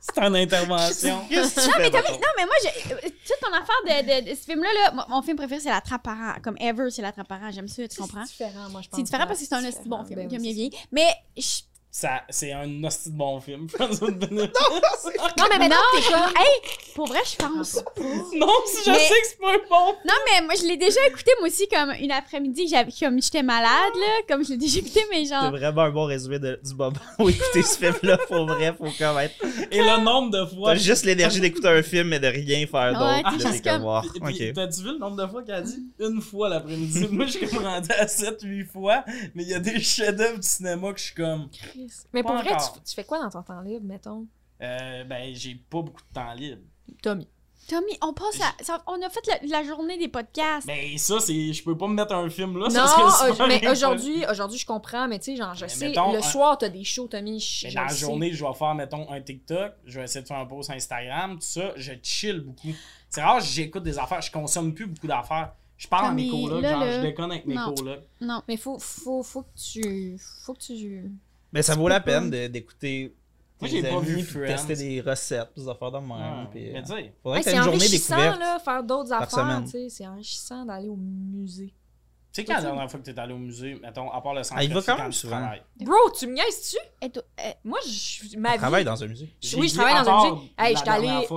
[0.00, 1.20] C'est une intervention.
[1.28, 1.90] Qu'est-ce que tu Non, fais, mais?
[1.90, 5.22] Non, moi, j'ai- euh, toute ton affaire de, de- de ce film-là, là, mon- mon
[5.22, 6.34] film préféré, c'est La Trappe parent.
[6.42, 7.50] Comme ever, c'est La Trappe parent.
[7.50, 8.24] J'aime ça, tu comprends?
[8.24, 8.96] C'est différent, moi, je pense.
[8.98, 10.70] C'est différent parce que c'est un bon film Ben bien vieilli.
[10.92, 11.06] Mais
[11.36, 11.62] je-
[11.98, 14.52] Ça, c'est un hostie de bon film, Friends with Benefits.
[15.38, 15.98] Non, mais maintenant, Non.
[15.98, 16.94] t'es comme...
[16.94, 17.76] pour vrai, je pense.
[18.36, 20.76] non, si je Mais- sais que c'est pas un bon Non, mais moi, je l'ai
[20.76, 24.06] déjà écouté, moi aussi, comme une après-midi, j'avais- comme j'étais malade, là.
[24.28, 25.50] Comme je l'ai déjà écouté, mais C'est genre.
[25.50, 28.18] vraiment un bon résumé de- du moment où écouter ce film-là.
[28.28, 29.30] Pour vrai, faut quand même.
[29.70, 30.72] Et le nombre de fois.
[30.72, 33.52] T'as juste l'énergie d'écouter un film et de rien faire Ouais, d'autre.
[33.52, 34.52] t'es comme, ok.
[34.54, 35.82] T'as-tu vu le nombre de fois qu'elle a dit?
[35.98, 37.08] Une fois l'après-midi?
[37.10, 39.02] Moi, je suis comme rendu à 7-8 fois,
[39.34, 41.48] mais il y a des chefs-d'œuvre du cinéma que je suis comme.
[42.12, 44.26] Mais pour vrai, tu, tu fais quoi dans ton temps libre, mettons?
[44.62, 46.62] Euh, ben, j'ai pas beaucoup de temps libre.
[47.02, 47.28] Tommy.
[47.68, 48.62] Tommy, on passe à.
[48.62, 50.66] ça- on a fait la, la journée des podcasts.
[50.68, 51.52] Mais ça, c'est.
[51.52, 52.68] Je peux pas me mettre un film là.
[52.68, 52.80] Non,
[53.40, 56.18] euh, mais aujourd'hui, aujourd'hui, je comprends, mais tu sais, genre, je Mais sais, mettons, le
[56.18, 57.98] un- soir, t'as des shows, Tommy, je, Mais je dans le la sais.
[58.00, 61.34] journée, je vais faire, mettons, un TikTok, je vais essayer de faire un post Instagram,
[61.34, 62.68] tout ça, je chill beaucoup.
[63.10, 65.52] C'est rare j'écoute des affaires, je consomme plus beaucoup d'affaires.
[65.76, 67.74] Je parle à mes colocs, là, genre, je déconne avec mes non.
[67.74, 68.02] colocs.
[68.20, 68.42] Non.
[68.48, 70.16] Mais faut, faut, faut que tu.
[70.44, 71.10] Faut que tu.
[71.56, 73.14] Mais ça Tu vaut la peine de- d'écouter.
[73.60, 74.46] Moi, j'ai pas amis, vu Friends.
[74.46, 76.46] tester des recettes, des affaires de même.
[76.50, 78.38] Puis, mais euh, tu sais, faudrait Hey, que c'est t'aies une journée enrichissant, découverte.
[78.38, 79.88] là, faire d'autres affaires, tu.
[79.90, 81.72] C'est enrichissant d'aller au musée.
[82.36, 84.42] Tu sais quand la dernière fois que t'es allé au musée, mettons, à part le
[84.42, 85.40] centre Ah, il va quand même souvent.
[85.80, 86.76] Bro, tu me niaises-tu?
[87.04, 88.58] Euh, Moi, je, ma vie.
[88.58, 89.34] travaille dans un musée.
[89.40, 90.52] J'ai Oui, je travaille dans un musée.
[90.58, 90.90] Hey, j'étais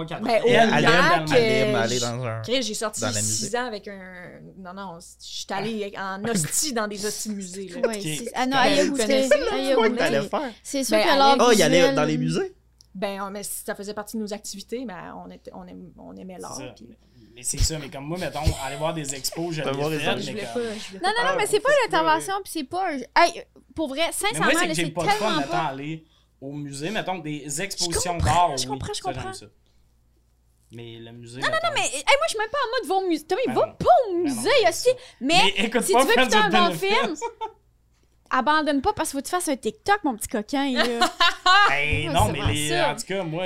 [0.05, 2.43] qu'elle- ben, au aller, euh, je- dans un.
[2.61, 3.57] J'ai sorti Dans la 6 musée.
[3.57, 4.39] ans avec un.
[4.57, 7.69] Non, non, j'étais allée en hostie dans des hosties musées.
[7.69, 9.03] C'est- Ah non, elle a vous goûté.
[9.03, 9.99] connaissez, là, Elle a Quoi que goûté.
[9.99, 10.51] t'allais faire?
[10.63, 12.55] C'est sûr Ben, que l'art Oh, il allait dans les musées?
[12.95, 15.63] Ben, mais si ça faisait partie de nos activités, ben, on, était, on,
[16.17, 16.75] aimait C'est l'art.
[17.39, 20.15] Mais- c'est ça, mais comme moi, mettons, aller voir des expos, je l'ai les fait,
[20.33, 20.61] mais comme-
[21.01, 22.91] Non, non, non, mais c'est pas l'intervention, puis c'est pas.
[22.91, 23.43] un- Hey,
[23.75, 24.11] pour vrai, Mais moi,
[24.51, 25.57] sincèrement, c'est que c'est pas tellement mettons, pas.
[25.67, 26.05] aller
[26.41, 29.33] au musée, mettons, des expositions d'art, je comprends, je comprends.
[29.33, 29.45] ça.
[30.71, 32.89] Mais le musée, Non, non, non, mais hey, moi, je suis même pas en mode
[32.89, 33.25] va au musée.
[33.25, 33.73] Tommy, Ben va non.
[33.73, 34.89] pas au Ben non, musée, c'est aussi.
[35.21, 37.15] Mais, Mais écoute si pas tu veux Friends écouter un bon film,
[38.29, 40.71] abandonne pas parce qu'il faut que tu fasses un TikTok, mon petit coquin.
[40.71, 40.83] Là.
[41.71, 43.43] Hey, Ouais, non, c'est mais les, en tout cas, moi,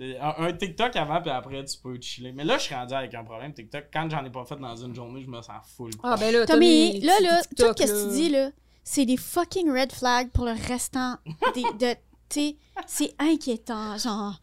[0.00, 2.32] un, un TikTok avant, puis après, tu peux chiller.
[2.32, 3.84] Mais là, je suis rendu avec un problème TikTok.
[3.92, 5.90] Quand j'en ai pas fait dans une journée, je me sens full.
[6.02, 8.50] Ah, ben là, Tommy, Tommy, là, là, tout ce que tu dis, là,
[8.84, 11.16] c'est des fucking red flags pour le restant
[11.54, 11.94] des, de.
[12.28, 12.56] Sais,
[12.86, 14.40] c'est inquiétant, genre.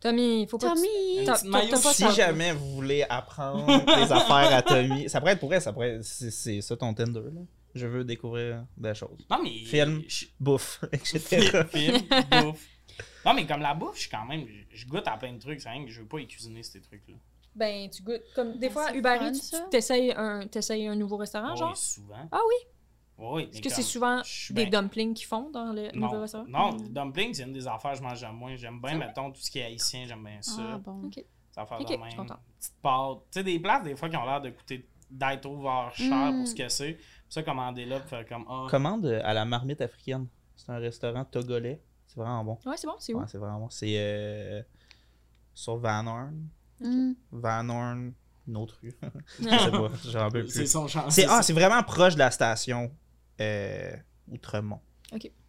[0.00, 0.74] Tommy, faut pas.
[0.74, 1.50] que tu- Tommy!
[1.50, 5.52] Maillot pas Si jamais vous voulez apprendre des affaires à Tommy, ça pourrait être pour
[5.52, 7.40] elle, ça pourrait être- c'est ça ton Tinder là.
[7.74, 9.26] Je veux découvrir des choses.
[9.30, 9.64] Non, mais.
[9.64, 10.02] Film.
[10.06, 11.64] je- Bouffe, etc.
[11.72, 12.68] Film, bouffe.
[13.24, 14.46] Non, mais comme la bouffe, je suis quand même.
[14.70, 15.60] Je, goûte à plein de trucs.
[15.60, 17.14] C'est rien que je veux pas y cuisiner ces trucs-là.
[17.54, 18.22] Ben, tu goûtes.
[18.34, 19.60] Comme des fois, Uber Eats, ça?
[19.60, 21.76] tu t'essayes un, t'essayes un nouveau restaurant, Oui, genre?
[21.76, 22.28] souvent.
[22.32, 22.54] Ah oui?
[23.16, 23.48] Oui.
[23.52, 26.44] Est-ce que c'est souvent des dumplings qu'ils font dans le nouveau Non, restaurant?
[26.48, 28.56] non dumpling, c'est une des affaires que je mange le moins.
[28.56, 30.62] J'aime bien, mettons, tout ce qui est haïtien, j'aime bien ça.
[30.74, 31.04] Ah, bon.
[31.06, 31.14] Ok.
[31.14, 31.24] Des
[31.56, 32.26] affaires Ok, de je suis même.
[32.58, 33.18] Petite pâte.
[33.30, 36.38] Tu sais, des places, des fois, qui ont l'air de coûter d'être over cher Mm.
[36.38, 36.98] pour ce que c'est.
[37.28, 38.44] Ça, commander là, faire comme.
[38.48, 40.26] Ah, Commande à la marmite africaine.
[40.56, 41.80] C'est un restaurant togolais.
[42.14, 42.58] C'est vraiment bon.
[42.64, 43.18] Ouais, c'est bon, c'est où?
[43.18, 43.70] Ouais, c'est vraiment bon.
[43.70, 44.62] C'est euh,
[45.52, 46.48] sur Van Horn.
[46.80, 47.12] Hmm.
[47.32, 48.12] Van Horn,
[48.46, 48.94] une autre rue.
[49.40, 50.66] Je sais pas, j'en peux c'est plus.
[50.70, 51.14] son chance.
[51.14, 52.90] C'est ah, c'est vraiment proche de la station
[53.40, 53.96] euh,
[54.30, 54.80] Outremont.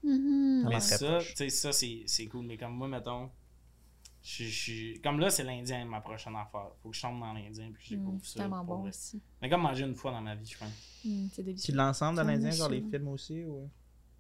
[0.04, 0.63] Mhm.
[0.65, 0.75] Ouais.
[0.75, 1.30] Mais ça, proche.
[1.30, 2.45] tu sais, ça, c'est c'est cool.
[2.45, 3.30] Mais comme moi, mettons,
[4.23, 5.01] je je suis.
[5.01, 6.69] Comme là, c'est l'Indien, ma prochaine affaire.
[6.82, 8.39] Faut que je tombe dans l'Indien puis que je Mm, découvre c'est ça.
[8.41, 8.89] tellement pour bon vrai.
[8.89, 9.21] aussi.
[9.41, 10.69] Mais comme manger une fois dans ma vie, je pense.
[11.04, 11.75] Mm, c'est délicieux.
[11.75, 13.69] l'ensemble dans Ça, l'Indien, genre les films aussi ou,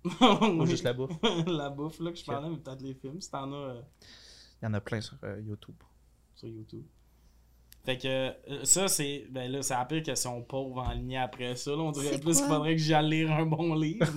[0.05, 1.11] ou juste la bouffe
[1.47, 3.81] la bouffe là que je parlais, mais peut-être les films, si t'en as euh,
[4.61, 5.75] Il y en a plein sur euh, YouTube.
[6.35, 6.85] sur YouTube.
[7.85, 9.27] Fait que euh, ça, c'est.
[9.29, 11.69] Ben là, c'est la pire question pauvre en ligne après ça.
[11.71, 14.07] Là, on dirait plus qu'il faudrait que j'aille lire un bon livre.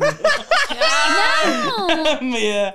[2.22, 2.70] Mais euh,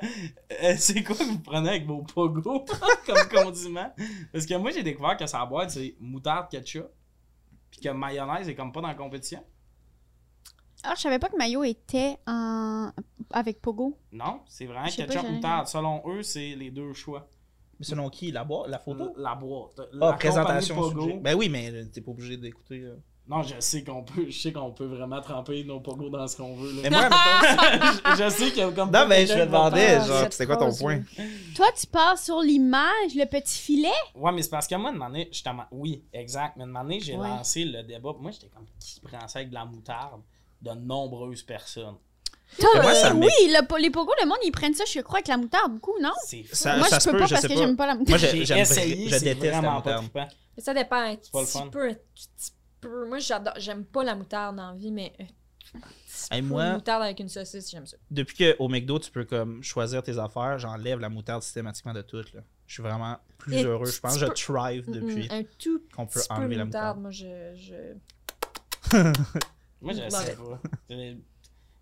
[0.64, 2.66] euh, c'est quoi que vous prenez avec vos pogos
[3.08, 3.92] comme condiment?
[4.32, 6.86] Parce que moi, j'ai découvert que sa boîte, c'est moutarde ketchup.
[7.72, 9.44] Puis que mayonnaise est comme pas dans la compétition.
[10.84, 12.90] Alors, je savais pas que Mayo était en...
[13.32, 13.98] avec Pogo.
[14.12, 15.68] Non, c'est vraiment pas, ketchup j'en ai moutarde.
[15.68, 17.28] Selon eux, c'est les deux choix.
[17.80, 18.32] Mais selon qui?
[18.32, 19.14] La, boîte, la photo?
[19.18, 19.80] La boîte.
[19.80, 20.76] Ah, La présentation.
[20.76, 21.06] compagnie Pogo.
[21.08, 21.20] sujet.
[21.22, 22.82] Ben oui, mais euh, t'es pas obligé d'écouter.
[22.82, 22.96] euh.
[23.26, 26.36] Non, je sais qu'on peut, je sais qu'on peut vraiment tremper nos pogos dans ce
[26.36, 26.74] qu'on veut.
[26.82, 27.08] Mais Là.
[27.08, 30.28] moi, je, je sais qu'il y a comme Non, pas mais je me demandais, genre,
[30.30, 31.00] c'était quoi ton point?
[31.56, 33.88] Toi, tu pars sur l'image, le petit filet?
[34.14, 36.58] Ouais, mais c'est parce que moi, une année, j'étais en- Oui, exact.
[36.58, 37.30] Mais une année, j'ai Ouais.
[37.30, 38.12] lancé le débat.
[38.20, 40.22] Moi, j'étais comme qui prend ça avec de la moutarde?
[40.64, 41.96] De nombreuses personnes.
[42.60, 45.00] Toi, Mais moi, ça euh, oui, le, les Pogo, le monde, ils prennent ça, je
[45.00, 46.12] crois, avec la moutarde, beaucoup, non?
[46.26, 46.56] C'est fou.
[46.56, 47.56] Ça- Moi, ça je peux pas parce que pas.
[47.56, 48.20] j'aime pas la Moi, moutarde.
[48.22, 50.30] j'ai- J'ai essayé, je c'est déteste la vraiment pas moutarde.
[50.56, 51.68] Mais ça dépend un pas le petit fun.
[51.70, 53.08] peu, un petit peu.
[53.08, 53.54] Moi, j'adore.
[53.58, 55.14] J'aime pas la moutarde dans la vie, mais
[56.30, 57.98] Hey, peu moi- de moutarde avec une saucisse, j'aime ça.
[58.12, 62.34] Depuis qu'au McDo, tu peux comme choisir tes affaires, j'enlève la moutarde systématiquement de toutes.
[62.34, 62.42] Là.
[62.68, 63.88] Je suis vraiment plus Et heureux.
[63.88, 65.28] Je pense que je thrive Mm, depuis.
[65.32, 67.02] un tout qu'on peut petit peu enlever de la moutarde, moutarde.
[67.02, 67.56] moi, je...
[68.92, 69.14] je...
[69.84, 71.18] Moi, je sais pas.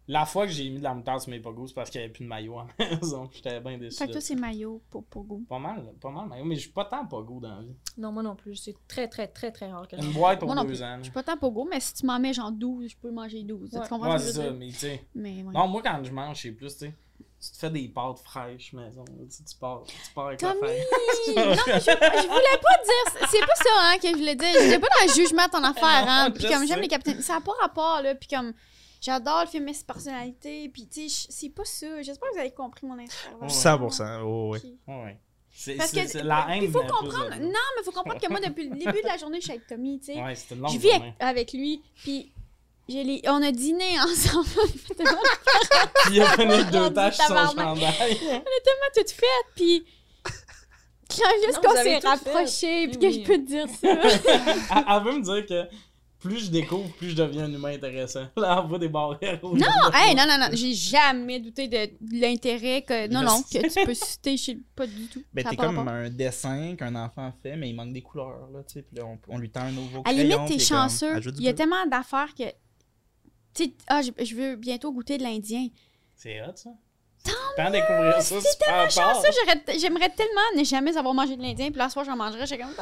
[0.07, 2.05] La fois que j'ai mis de la moutarde sur mes pogos, c'est parce qu'il n'y
[2.05, 3.29] avait plus de maillot à la maison.
[3.31, 3.97] J'étais bien déçu.
[3.97, 5.41] Fait que toi, c'est Mayo pour Pogo.
[5.47, 7.75] Pas mal, pas mal maillot, mais je suis pas tant pogo dans la vie.
[7.97, 8.55] Non, moi non plus.
[8.55, 10.83] C'est très, très, très, très rare que je Une boîte pour Moi deux plus.
[10.83, 10.97] ans.
[10.97, 13.43] Je suis pas tant Pogo, mais si tu m'en mets genre 12, je peux manger
[13.43, 13.73] 12.
[13.73, 13.81] Ouais.
[13.83, 15.05] Tu comprends Ouais, ce que c'est je veux ça, mais tu sais.
[15.15, 15.53] Mais ouais.
[15.53, 16.93] Non, moi, quand je mange, c'est plus, tu sais.
[17.43, 19.03] Tu te fais des pâtes fraîches maison.
[19.05, 20.61] Tu, tu pars, tu pars avec la Tommy!
[20.61, 21.33] fin.
[21.45, 23.27] non, mais je, je voulais pas dire.
[23.31, 24.53] C'est pas ça hein, que je voulais dire.
[24.53, 26.05] J'étais pas dans le jugement de ton affaire.
[26.07, 26.31] Hein.
[26.31, 27.21] Puis comme j'aime les capitaines.
[27.21, 28.13] Ça n'a pas rapport, là.
[28.13, 28.53] Puis comme
[29.01, 30.69] j'adore le film et ses personnalités.
[30.69, 32.01] Puis tu sais, c'est pas ça.
[32.03, 33.87] J'espère que vous avez compris mon intervention.
[33.89, 34.21] 100%.
[34.23, 34.59] Oh, oui.
[34.59, 35.19] Puis- Ouais, ouais.
[35.53, 36.63] C'est, Parce que c'est la haine.
[36.63, 37.29] il faut comprendre.
[37.37, 39.51] Non, mais il faut comprendre que moi, depuis le début de la journée, je suis
[39.51, 40.21] avec Tommy, tu sais.
[40.21, 41.15] Ouais, c'était une longue je vis avec, journée.
[41.19, 41.81] avec lui.
[42.03, 42.31] Puis
[42.87, 44.47] les- on a dîné ensemble.
[44.89, 45.19] on tellement
[46.05, 48.17] Puis il a deux taches sur son chandail.
[48.95, 49.25] tout fait.
[49.55, 49.85] Puis
[51.09, 53.89] quand juste qu'on s'est rapprochés, puis Oui, que je peux te dire ça.
[54.75, 55.67] elle, elle veut me dire que
[56.19, 58.27] plus je découvre, plus je deviens un humain intéressant.
[58.37, 59.39] Là, elle voit des barrières.
[59.41, 59.55] Non,
[59.93, 63.07] hey, non, non, non, j'ai jamais douté de, l'intérêt que.
[63.07, 63.61] Non, Je non, sais.
[63.61, 64.59] que tu peux citer chez.
[64.75, 65.23] Pas du tout.
[65.33, 65.93] Ben, t'es comme rapport.
[65.93, 68.81] un dessin qu'un enfant fait, mais il manque des couleurs, là, tu sais.
[68.83, 70.17] Puis là, on, on lui tend un nouveau À crayon.
[70.29, 71.19] la limite, t'es est comme, chanceux.
[71.39, 72.43] Il y a tellement d'affaires que.
[73.53, 75.67] Tu sais, ah, je, je veux bientôt goûter de l'Indien.
[76.15, 76.69] C'est hot, ça.
[77.55, 78.91] Peux en découvrir ça super tard.
[78.91, 82.47] Chanceux, j'aurais- j'aimerais tellement ne jamais avoir mangé de l'Indien, puis la soir, j'en mangerais.
[82.47, 82.73] J'ai comme.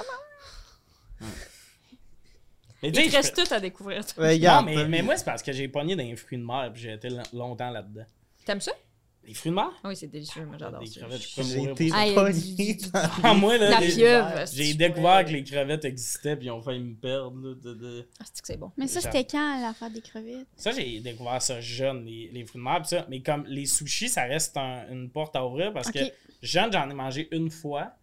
[2.82, 4.04] Mais Il reste tout à découvrir.
[4.18, 6.46] Ouais, Non, regarde, mais, mais moi, c'est parce que j'ai pogné dans les fruits de
[6.46, 8.06] mer puis j'ai été longtemps là-dedans.
[8.46, 8.72] T'aimes ça?
[9.30, 9.70] Les fruits de mer?
[9.84, 11.00] Ah oui, c'est délicieux, moi j'adore ça.
[11.02, 11.90] crevettes, je peux j'ai été.
[11.94, 14.46] Ah, pogné dans- Ah, moi, là, La pieuvre.
[14.52, 17.38] j'ai découvert que les crevettes existaient puis ils ont failli me perdre.
[17.48, 18.72] là, de- de- Ah, c'est que c'est bon?
[18.76, 20.48] Mais ça, c'était quand l'affaire des crevettes?
[20.56, 22.82] Ça, j'ai découvert ça jeune, les, les fruits de mer.
[22.82, 23.06] pis ça.
[23.08, 26.00] Mais comme les sushis, ça reste un- une porte à ouvrir parce que
[26.42, 27.94] jeune, j'en ai mangé une fois.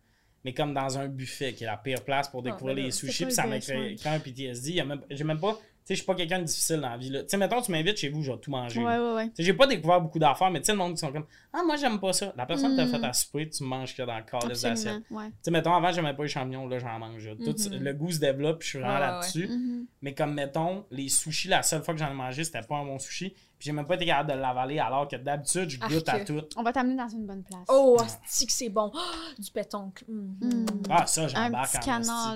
[0.45, 2.93] Mais comme dans un buffet, qui est la pire place pour découvrir ben là, les
[2.93, 4.81] sushis, puis ça m'a créé, un PTSD.
[5.11, 5.59] J'ai même pas.
[5.87, 7.11] Tu sais, je suis pas quelqu'un de difficile dans la vie.
[7.11, 7.23] là.
[7.23, 8.81] Tu sais, mettons, tu m'invites chez vous, je vais tout manger.
[8.85, 9.27] Ouais, ouais, ouais.
[9.29, 11.27] Tu sais, j'ai pas découvert beaucoup d'affaires, mais tu sais, le monde qui sont comme
[11.53, 12.33] Ah, moi, j'aime pas ça.
[12.37, 12.91] La personne t'a Mm.
[12.91, 15.03] fait à souper, tu manges que dans le corps des assiettes.
[15.09, 17.29] Tu sais, mettons, avant, j'aimais pas les champignons, là, j'en mange.
[17.45, 17.79] Tout, Mhm.
[17.85, 19.47] Le goût se développe, puis je suis vraiment Ouais, ouais, là-dessus.
[19.49, 19.87] Mhm.
[20.03, 22.85] Mais comme, mettons, les sushis, la seule fois que j'en ai mangé, c'était pas un
[22.85, 23.31] bon sushi.
[23.31, 26.43] Puis j'ai même pas été capable de l'avaler, alors que d'habitude, je goûte à tout.
[26.57, 27.65] On va t'amener dans une bonne place.
[27.69, 27.97] Oh,
[28.27, 28.91] c'est que c'est bon.
[29.39, 30.05] Du pétoncle.
[30.09, 30.47] Mm.
[30.47, 30.67] Mm.
[30.91, 32.35] Ah, ça, j'embarque petit en canard,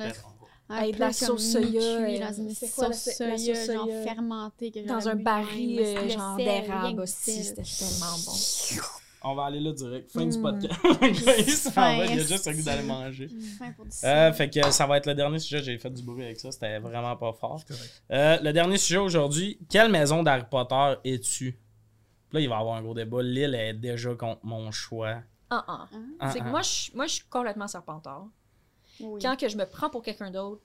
[0.71, 4.71] Hey, de la sauce soya, euh, dans une la- sauce soya, genre fermentée.
[4.71, 7.43] que Dans un baril, euh, genre d'érable aussi.
[7.45, 8.33] C'était tellement bon.
[9.23, 10.11] On va aller là direct.
[10.11, 10.43] Fin du Mm.
[10.43, 10.81] podcast.
[11.39, 12.63] il s'en Fin, va, il a juste esti.
[12.63, 13.29] d'aller manger.
[13.59, 15.63] Fin pour du Euh, fait que ça va être le dernier sujet.
[15.63, 16.51] J'ai fait du bruit avec ça.
[16.51, 17.61] C'était vraiment pas fort.
[18.11, 19.59] Euh, le dernier sujet aujourd'hui.
[19.69, 21.59] Quelle maison d'Harry Potter es-tu?
[22.33, 23.23] Là, il va y avoir un gros débat.
[23.23, 25.17] Lille est déjà contre mon choix.
[25.51, 25.89] Ah, ah.
[26.21, 26.51] Ah, C'est que ah.
[26.51, 28.27] moi, je moi, je suis complètement serpentard.
[29.01, 29.21] Oui.
[29.23, 30.63] Quand que je me prends pour quelqu'un d'autre,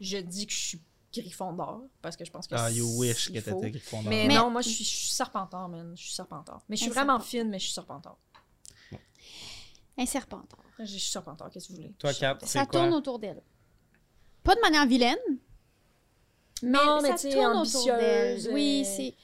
[0.00, 0.80] je dis que je suis
[1.14, 4.08] Gryffondor parce que je pense que Ah, you wish que t'étais Gryffondor.
[4.08, 5.22] Mais, Mais- non, moi, je suis, je suis
[5.68, 5.92] man.
[5.96, 6.62] Je suis serpentard.
[6.68, 7.24] Mais je suis Un vraiment serpent.
[7.44, 8.16] fine, mais je suis serpentard.
[9.98, 10.58] Un serpentard.
[10.78, 11.92] Je suis serpentard, qu'est-ce que vous voulez?
[11.98, 12.80] Toi, c'est Ça quoi?
[12.80, 13.42] tourne autour d'elle.
[14.42, 15.18] Pas de manière vilaine.
[16.62, 18.54] Mais Non, mais ça tu sais, tourne autour ambitieuse, d'elle.
[18.54, 19.14] Oui, c'est.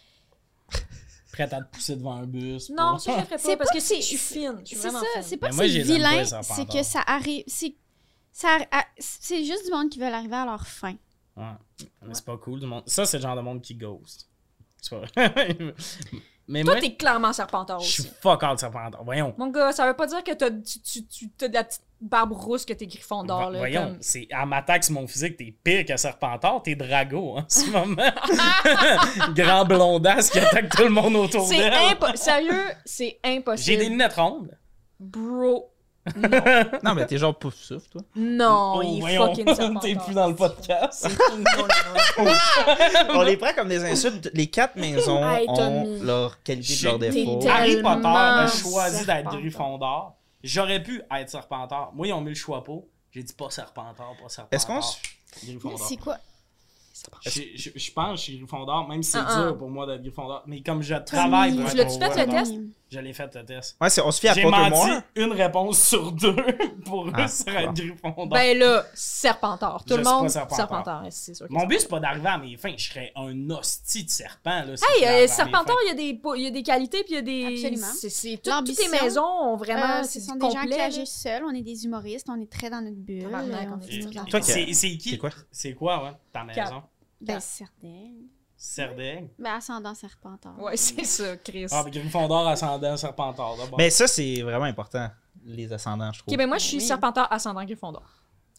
[1.32, 2.68] Prête à te pousser devant un bus.
[2.70, 4.60] Non, pour- ça, je le ferais C'est pas parce pas que que je suis fine.
[4.60, 5.22] Je suis vraiment ça, fine.
[5.22, 7.44] c'est pas que c'est vilain, c'est que ça arrive.
[7.46, 7.74] C'est
[8.32, 10.94] c'est juste du monde qui veut arriver à leur fin.
[11.36, 11.44] Ouais.
[12.06, 12.60] Mais c'est pas cool.
[12.60, 12.82] Du monde.
[12.86, 14.28] Ça, c'est le genre de monde qui ghost.
[16.50, 19.04] Mais Toi, t'es clairement serpentard je suis fuck all serpentard.
[19.04, 19.34] Voyons.
[19.36, 22.64] Mon gars, ça veut pas dire que t'as, tu, tu, de la petite barbe rousse
[22.64, 23.58] que t'es Gryffondor, Va- là.
[23.58, 27.44] voyons, comme- c'est à m'attaque sur mon physique, t'es pire que Serpentard, t'es Drago en
[27.48, 28.10] ce moment.
[29.34, 31.74] Grand blondasse qui attaque tout le monde autour C'est d'elle.
[31.74, 32.16] impossible.
[32.18, 33.66] Sérieux, c'est impossible.
[33.66, 34.56] J'ai des lunettes rondes.
[34.98, 35.70] Bro.
[36.84, 38.02] Non, mais t'es genre pouf souffle, toi.
[38.16, 39.78] Non, Oh, il est voyons, fucking.
[39.80, 41.08] T'es plus dans le podcast.
[41.08, 42.32] Non, non, non.
[43.14, 44.30] On les prend comme des insultes.
[44.34, 46.00] Les quatre maisons Hey, ont Tommy.
[46.00, 47.38] leur qualité J'ai- t'es défauts.
[47.38, 48.52] tellement Harry Potter a Serpentard.
[48.54, 50.14] choisi d'être Gryffondor.
[50.42, 51.92] J'aurais pu être Serpentard.
[51.94, 52.72] Moi, ils ont mis le choix pas.
[53.10, 54.48] J'ai dit pas Serpentard, pas Serpentard.
[54.52, 54.96] Est-ce qu'on se-
[55.44, 55.78] Gryffondor.
[55.80, 56.16] C'est quoi?
[57.24, 59.42] Je, je- je pense que je suis Gryffondor, même si c'est Ah, ah.
[59.44, 60.42] dur pour moi d'être Gryffondor.
[60.46, 62.54] Mais comme je travaille pour Tu être l'as-tu fait, le Gryffondor, test?
[62.90, 63.76] Je l'ai fait le test.
[63.80, 66.34] Ouais, c'est- on se fie à J'ai menti une réponse sur deux
[66.86, 67.72] pour Ah, eux sur.
[67.74, 68.28] Gryffondor.
[68.28, 69.84] Ben là, Serpentard.
[69.84, 70.56] Tout Je le monde, Serpentard.
[70.56, 71.04] Serpentard.
[71.10, 71.46] c'est sûr.
[71.50, 72.72] Mon but, c'est pas d'arriver à mes fins.
[72.76, 74.64] Je serais un hostie de serpent.
[74.64, 77.04] Là, si Hey, euh, Serpentard, il y, a des, po- il y a des qualités,
[77.04, 77.44] puis il y a des.
[77.66, 77.92] Absolument.
[77.94, 80.00] C'est, c'est, tout- toutes les maisons ont vraiment.
[80.00, 80.84] Euh, c'est ce sont des gens qui là.
[80.84, 83.28] agissent seuls, on est des humoristes, on est très dans notre bulle.
[83.34, 85.10] Euh, C'est qui?
[85.10, 85.30] C'est quoi?
[85.50, 86.12] C'est quoi, ouais?
[86.32, 86.82] Ta maison?
[87.20, 88.12] Ben, certains.
[88.60, 89.28] Serdaigle?
[89.38, 90.60] Ben, ascendant serpentard.
[90.60, 91.66] Ouais, c'est ça, Chris.
[91.70, 93.56] Ah, mais Gryffondor, ascendant, serpentard.
[93.56, 93.78] d'abord.
[93.78, 95.08] Mais ça, c'est vraiment important,
[95.46, 96.32] les ascendants, je trouve.
[96.34, 96.82] Ok, ben moi, je suis Oui.
[96.82, 98.02] Serpentard ascendant Gryffondor.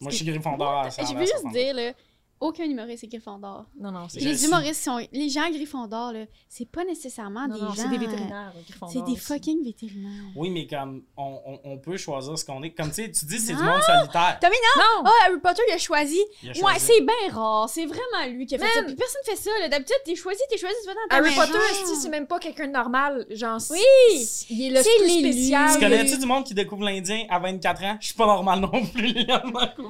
[0.00, 1.52] Moi, je suis Gryffondor, ascendant, Je veux juste serpentard.
[1.62, 1.92] dire, là,
[2.40, 3.66] aucun humoriste est Gryffondor.
[3.78, 4.98] Non, non, c'est les humoristes sont.
[5.12, 7.74] Les gens Gryffondor, là, c'est pas nécessairement non, des non, gens.
[7.76, 8.92] c'est des euh, vétérinaires, Gryffondor.
[8.92, 9.20] C'est des aussi.
[9.20, 10.24] fucking vétérinaires.
[10.36, 12.70] Oui, mais comme on, on, on peut choisir ce qu'on est.
[12.70, 13.66] Comme tu sais, tu dis c'est du Non!
[13.72, 14.38] monde solitaire.
[14.40, 14.82] Tommy, non!
[14.82, 15.02] Non!
[15.06, 16.18] Oh, Harry Potter, il a choisi.
[16.42, 17.68] Il a Ouais, c'est bien rare.
[17.68, 18.82] C'est vraiment lui qui a fait ça.
[18.84, 19.50] Puis personne fait ça.
[19.60, 19.68] là.
[19.68, 21.34] D'habitude, t'es choisi, t'es choisi, tu vas dans ta Harry.
[21.34, 23.26] Potter, c'est même pas quelqu'un de normal.
[23.30, 23.78] Genre, Oui!
[24.24, 25.72] c'est- Il est le C'est spécial.
[25.74, 27.96] Tu connais-tu du monde qui découvre l'Indien à 24 ans?
[28.00, 29.12] Je suis pas normal non plus.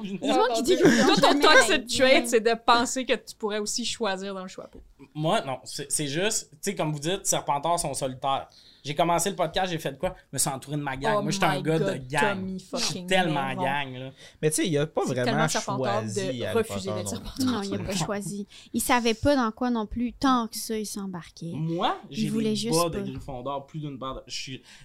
[0.01, 3.59] Du monde qui dit que Tout ton toxic trait, c'est de penser que tu pourrais
[3.59, 4.69] aussi choisir dans le choix.
[5.13, 5.59] Moi, non.
[5.63, 8.47] C'est juste, tu sais, comme vous dites, Serpentards sont solitaires.
[8.83, 10.15] J'ai commencé le podcast, j'ai fait de quoi?
[10.31, 11.17] Je me suis entouré de ma gang.
[11.19, 12.57] Oh Moi, j'étais un gars de gang.
[12.57, 14.11] Je suis tellement gang, là.
[14.41, 17.35] Mais tu sais, il a pas vraiment Serpentard choisi de refuser d'être Serpentard.
[17.35, 17.45] plus.
[17.45, 18.47] Non, il a pas choisi.
[18.73, 20.13] Il savait pas dans quoi non plus.
[20.13, 21.51] Tant que ça, il s'embarquait.
[21.53, 23.05] Moi, j'ai juste bas de pas.
[23.05, 23.99] Gryffondor, plus d'une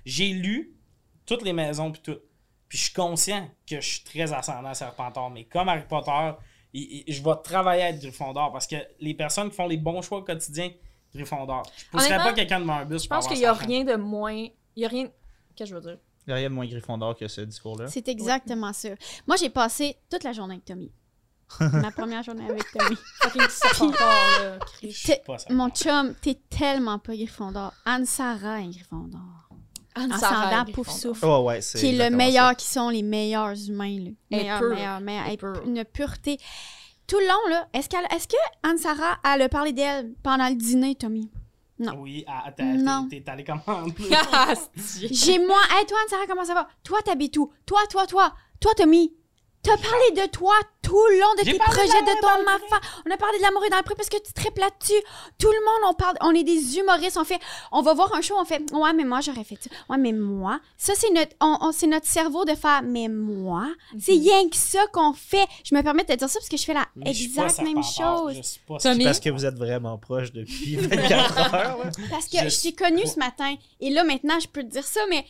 [0.05, 0.75] J'ai lu
[1.25, 2.19] toutes les maisons puis tout.
[2.69, 5.31] Puis je suis conscient que je suis très ascendant Serpentard.
[5.31, 6.33] Mais comme Harry Potter,
[6.79, 10.03] il- je vais travailler à être Gryffondor parce que les personnes qui font les bons
[10.03, 10.71] choix au quotidien,
[11.15, 11.63] Gryffondor.
[11.77, 13.95] Je pousserais Honnêtement, pas quelqu'un devant un bus Je pense qu'il y a rien de
[13.97, 14.33] moins.
[14.35, 14.53] Il
[14.83, 15.09] y a rien.
[15.55, 15.99] Qu'est-ce que je veux dire?
[16.27, 17.87] Il y a rien de moins Gryffondor que ce discours-là.
[17.87, 18.91] C'est exactement ça.
[19.27, 20.91] Moi, j'ai passé toute la journée avec Tommy.
[21.61, 22.97] Ma première journée avec Tommy.
[25.51, 27.73] Mon chum, t'es tellement pas Gryffondor.
[27.85, 29.46] Anne-Sara est Gryffondor.
[29.97, 30.21] Anne Ascendant
[30.51, 31.25] Sarah pouf souffle.
[31.27, 31.79] Oh, ouais, c'est.
[31.79, 33.99] qui est le meilleur, qui sont les meilleurs humains.
[33.99, 34.11] Là.
[34.31, 34.69] Elle est Meilleur, pure.
[34.75, 35.25] meilleur, meilleur.
[35.29, 35.63] Elle pure.
[35.67, 36.39] Une pureté.
[37.07, 40.55] Tout le long, là, est-ce, qu'elle, est-ce que Anne-Sara, elle a parlé d'elle pendant le
[40.57, 41.31] dîner, Tommy?
[41.79, 41.93] Non.
[41.99, 43.07] Oui, ah, t'es- Non.
[43.11, 43.87] t'es allé comment en?
[44.33, 44.55] Ah,
[45.11, 46.69] J'ai moi, hey, toi, Anne-Sara, comment ça va?
[46.83, 47.53] Toi, t'habites où?
[47.65, 48.35] Toi, toi, toi.
[48.61, 49.13] Toi, Tommy.
[49.67, 52.81] T'as parlé de toi tout le long de tes projets de de ton enfant.
[53.07, 55.03] On a parlé de l'amour et dans le pré parce que tu tripes là-dessus.
[55.39, 57.17] Tout le monde, on parle, on est des humoristes.
[57.17, 57.41] On fait,
[57.73, 59.69] on va voir un show, on fait, ouais, mais moi, j'aurais fait ça.
[59.91, 60.61] Ouais, mais moi.
[60.79, 63.67] Ça, c'est notre, on, on- c'est notre cerveau de faire, mais moi.
[63.99, 65.47] C'est rien que ça qu'on fait.
[65.65, 67.83] Je me permets de te dire ça parce que je fais la Mais exacte même
[67.83, 68.35] chose.
[68.37, 69.05] je suis pas Tommy?
[69.05, 71.79] Parce que vous êtes vraiment proches depuis 24 heures.
[71.79, 71.91] là.
[72.11, 73.55] Parce que Je je t'ai suis connu pas- ce matin.
[73.81, 75.25] Et là, maintenant, je peux te dire ça, mais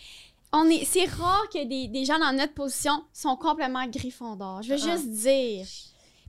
[0.53, 4.63] on est, c'est rare que des, des gens dans notre position sont complètement griffondors.
[4.63, 4.93] Je veux Ah.
[4.97, 5.67] juste dire.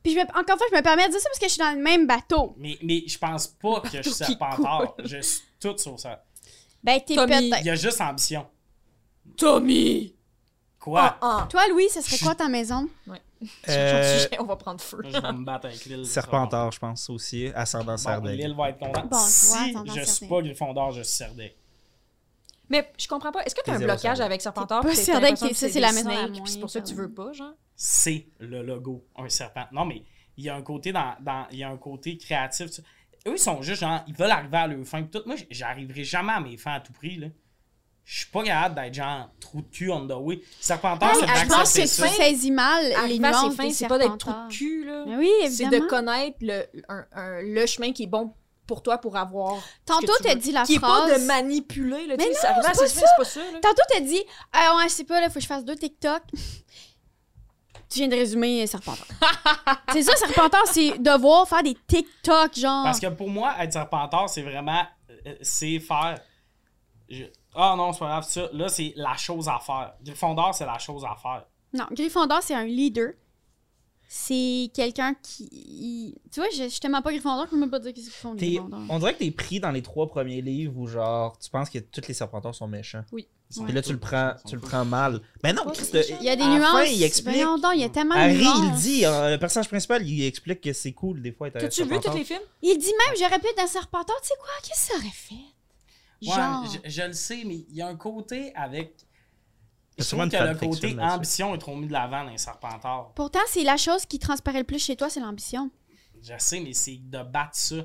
[0.03, 1.51] Puis, je me- encore une fois, je me permets de dire ça parce que je
[1.53, 2.53] suis dans le même bateau.
[2.57, 4.95] Mais, mais je pense pas que je suis Serpentard.
[5.03, 6.24] Je suis tout sur ça.
[6.84, 7.28] Ben, t'es Tommy.
[7.49, 7.59] peut-être.
[7.61, 8.45] Il y a juste ambition.
[9.36, 10.13] Tommy!
[10.80, 11.18] Quoi?
[11.22, 11.47] Ah, ah.
[11.49, 12.88] Toi, Louis, ce serait quoi ta maison?
[13.70, 14.99] Euh, On va prendre feu?
[15.03, 16.05] Je vais me battre avec l'île.
[16.05, 17.47] Serpentard, je pense aussi.
[17.53, 18.41] Ascendant Bon, Sardaigle.
[18.43, 19.09] l'île va être contente.
[19.09, 21.55] Bon, si je suis pas Gryffondor, je suis Serdaigle.
[22.70, 23.43] Mais je comprends pas.
[23.43, 24.82] Est-ce que t'as un T'es zéro blocage avec Serpentard?
[24.82, 25.03] Pas que ça,
[25.53, 26.09] c'est la maison
[26.45, 27.53] C'est pour ça que tu veux pas, genre?
[27.76, 29.65] C'est le logo, un serpent.
[29.72, 30.03] Non, mais
[30.36, 32.72] il y a un côté dans, dans- il y a un côté créatif.
[32.72, 32.82] tu-
[33.28, 35.03] Eux, ils sont juste genre, ils veulent arriver à leur fin.
[35.03, 35.22] tout.
[35.26, 37.28] Moi, j'arriverai jamais à mes fins à tout prix, là.
[38.05, 40.39] Je suis pas capable d'être genre trou de cul on the way.
[40.61, 43.70] Serpentard, Hey, c'est je Je pense que tu saisis mal les Arriver à ses fins,
[43.70, 45.03] c'est pas d'être trou de cul, là.
[45.07, 48.34] Mais oui, C'est de connaître le, un- un- le chemin qui est bon
[48.68, 49.55] pour toi pour avoir.
[49.86, 51.09] Tantôt, t'as dit la Qui est phrase.
[51.11, 52.18] pas de manipuler, là.
[52.18, 52.34] tu Mais non,
[52.86, 53.59] c'est pas ça, là.
[53.61, 54.22] Tantôt, t'as dit,
[54.53, 56.22] ah ouais, je sais pas, là, faut que je fasse deux TikTok.
[57.89, 59.07] tu viens de résumer Serpentard.
[59.93, 62.84] c'est ça, Serpentard, c'est devoir faire des TikTok, genre.
[62.84, 64.84] Parce que pour moi, être serpentard, c'est vraiment.
[65.26, 66.20] euh, c'est faire.
[67.09, 67.24] je-
[67.55, 68.49] Ah non, c'est pas grave, ça.
[68.53, 69.93] Là, c'est la chose à faire.
[70.03, 71.45] Gryffondor, c'est la chose à faire.
[71.74, 73.13] Non, Gryffondor, c'est un leader.
[74.09, 76.15] C'est quelqu'un qui.
[76.31, 78.05] Tu vois, je, je suis tellement pas Gryffondor que je peux même pas dire qu'est-ce
[78.05, 78.81] qu'ils font, les Gryffondors.
[78.89, 81.79] on dirait que t'es pris dans les trois premiers livres où genre tu penses que
[81.79, 83.03] tous les serpentards sont méchants.
[83.11, 83.27] Oui.
[83.65, 85.21] Puis là tu le prends, tu le prends mal.
[85.43, 86.15] Mais non, Christ, méchants.
[86.21, 86.71] Il y a des à nuances.
[86.71, 87.35] fin, il explique.
[87.35, 90.25] Voyons donc, il y a tellement de Harry, il dit, euh, le personnage principal, il
[90.25, 92.39] explique que c'est cool des fois T'as-tu vu tous les films?
[92.61, 94.21] Il dit même, j'aurais pu être un Serpentard.
[94.21, 94.49] Tu sais quoi?
[94.63, 95.35] Qu'est-ce que ça aurait fait?
[96.29, 96.79] Ouais, Genre.
[96.85, 98.93] je, je le sais, mais il y a un côté avec.
[99.97, 103.11] Je trouve que le côté ambition est trop mis de l'avant dans les Serpentards.
[103.15, 105.71] Pourtant, c'est la chose qui transparaît le plus chez toi, c'est l'ambition.
[106.21, 107.75] Je sais, mais c'est de battre ça.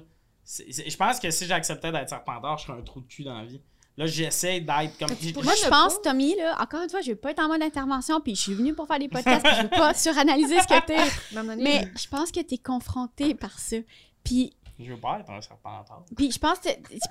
[0.44, 3.44] Je pense que si j'acceptais d'être Serpentard, je serais un trou de cul dans la
[3.44, 3.62] vie.
[3.96, 5.10] Là, j'essaie d'être comme.
[5.44, 6.10] Moi, je pense, pas.
[6.10, 8.54] Tommy, là, encore une fois, je veux pas être en mode intervention, puis je suis
[8.54, 11.56] venue pour faire des podcasts, puis je veux pas suranalyser ce que t'es.
[11.58, 13.76] Mais je pense que t'es confronté par ça.
[14.24, 16.04] Puis, Je veux pas être un Serpentard.
[16.16, 16.68] puis je pense que...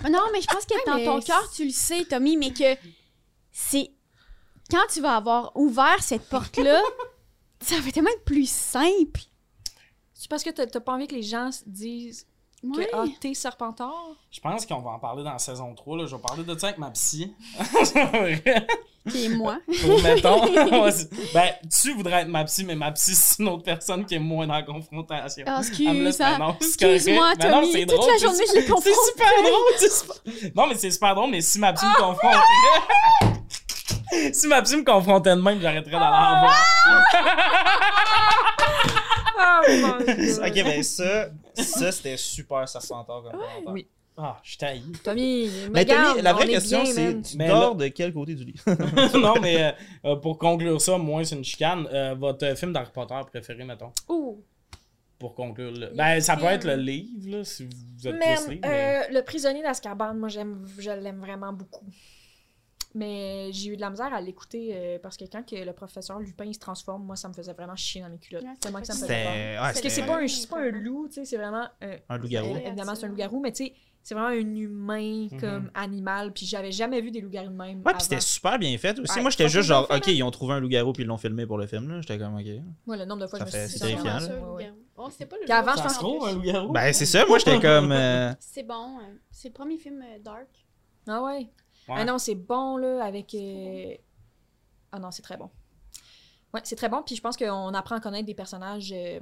[0.10, 2.76] Non, mais je pense que dans ton cœur, tu le sais, Tommy, mais que
[3.52, 3.92] c'est...
[4.72, 6.82] Quand tu vas avoir ouvert cette porte-là,
[7.62, 9.20] ça va tellement être plus simple.
[10.14, 12.26] C'est parce que t'as pas envie que les gens se disent
[12.62, 14.16] que ah, t'es serpentard?
[14.30, 15.98] Je pense qu'on va en parler dans la saison 3.
[15.98, 16.06] Là.
[16.06, 17.34] Je vais parler de ça avec ma psy.
[19.10, 19.58] Qui est moi.
[19.68, 20.46] Ou mettons.
[21.34, 21.50] ben,
[21.82, 24.46] tu voudrais être ma psy, mais ma psy, c'est une autre personne qui est moins
[24.46, 25.44] dans la confrontation.
[25.48, 27.34] Ah, me laisse- excuse, ben Excuse-moi.
[27.40, 27.72] Ben Tommy.
[27.72, 29.90] c'est Toute drôle, la c'est journée, je l'ai C'est super drôle.
[29.90, 33.41] super- Non, mais c'est super drôle, mais si ma psy me confrontait.
[34.34, 36.66] si ma psy me confrontait de même, j'arrêterais d'aller en voir.
[39.38, 40.38] Ah, mon Dieu.
[40.46, 43.74] Ok, ben ça, ça c'était super serpentard comme commentaire.
[43.74, 43.88] Oui.
[44.18, 44.84] Ah, je taille.
[45.04, 48.36] Tommy, Mais regarde, Tommy, la vraie est question, c'est tu Mais dors de quel côté
[48.36, 48.60] du lit
[49.16, 49.72] non, mais euh,
[50.06, 51.88] euh, pour conclure ça, moi, c'est une chicane.
[51.92, 54.44] Euh, votre film d'Harry Potter préféré, mettons, Ouh.
[55.18, 55.72] pour conclure.
[55.72, 59.02] le- Ben, ça peut être le livre, là, si vous êtes Man, plus mais- euh,
[59.14, 61.86] le prisonnier d'Azkaban, moi j'aime, je l'aime vraiment beaucoup.
[62.94, 66.20] Mais j'ai eu de la misère à l'écouter euh, parce que quand que le professeur
[66.20, 68.44] Lupin il se transforme, moi ça me faisait vraiment chier dans mes culottes.
[68.44, 70.72] Ouais, Tellement que ça me faisait ouais, Parce que c'est pas un, c'est pas un
[70.72, 72.56] loup, tu sais, c'est vraiment un, un loup-garou.
[72.56, 73.74] euh, évidemment c'est un loup-garou, mais tu sais,
[74.04, 75.40] c'est vraiment un humain Mhm.
[75.40, 76.34] comme animal.
[76.34, 77.82] Puis j'avais jamais vu des loups-garous de même.
[77.86, 79.14] Ouais, puis c'était super bien fait aussi.
[79.16, 81.46] Ouais, Moi, j'étais juste genre, ok, ils ont trouvé un loup-garou puis ils l'ont filmé
[81.46, 81.88] pour le film.
[81.88, 82.02] là.
[82.02, 82.46] J'étais comme, ok.
[82.88, 84.72] Moi, le nombre de fois Ça que je fait- me suis c'est dit, ouais, ouais.
[84.98, 85.78] Oh, c'est pas le Puis avant, loup.
[85.78, 86.72] je Ça se trouve, un loup-garou?
[86.74, 87.26] Ben, c'est ça.
[87.28, 87.92] Moi, j'étais comme.
[87.92, 88.98] euh, C'est bon.
[89.00, 90.48] euh, C'est le premier film euh, dark.
[91.08, 91.50] Ah ouais.
[91.88, 91.96] Ouais.
[91.98, 93.34] Ah non, c'est bon, là, avec...
[93.36, 93.96] euh,
[94.92, 95.50] Ah non, c'est très bon.
[96.54, 99.20] Ouais, c'est très bon, puis je pense qu'on apprend à connaître des personnages euh,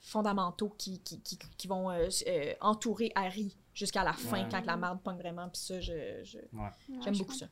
[0.00, 4.48] fondamentaux qui, qui, qui, qui vont euh, euh, entourer Harry jusqu'à la fin, Ouais.
[4.50, 6.22] quand la merde pogne vraiment, puis ça, je...
[6.24, 6.38] je-
[7.02, 7.46] J'aime beaucoup ça.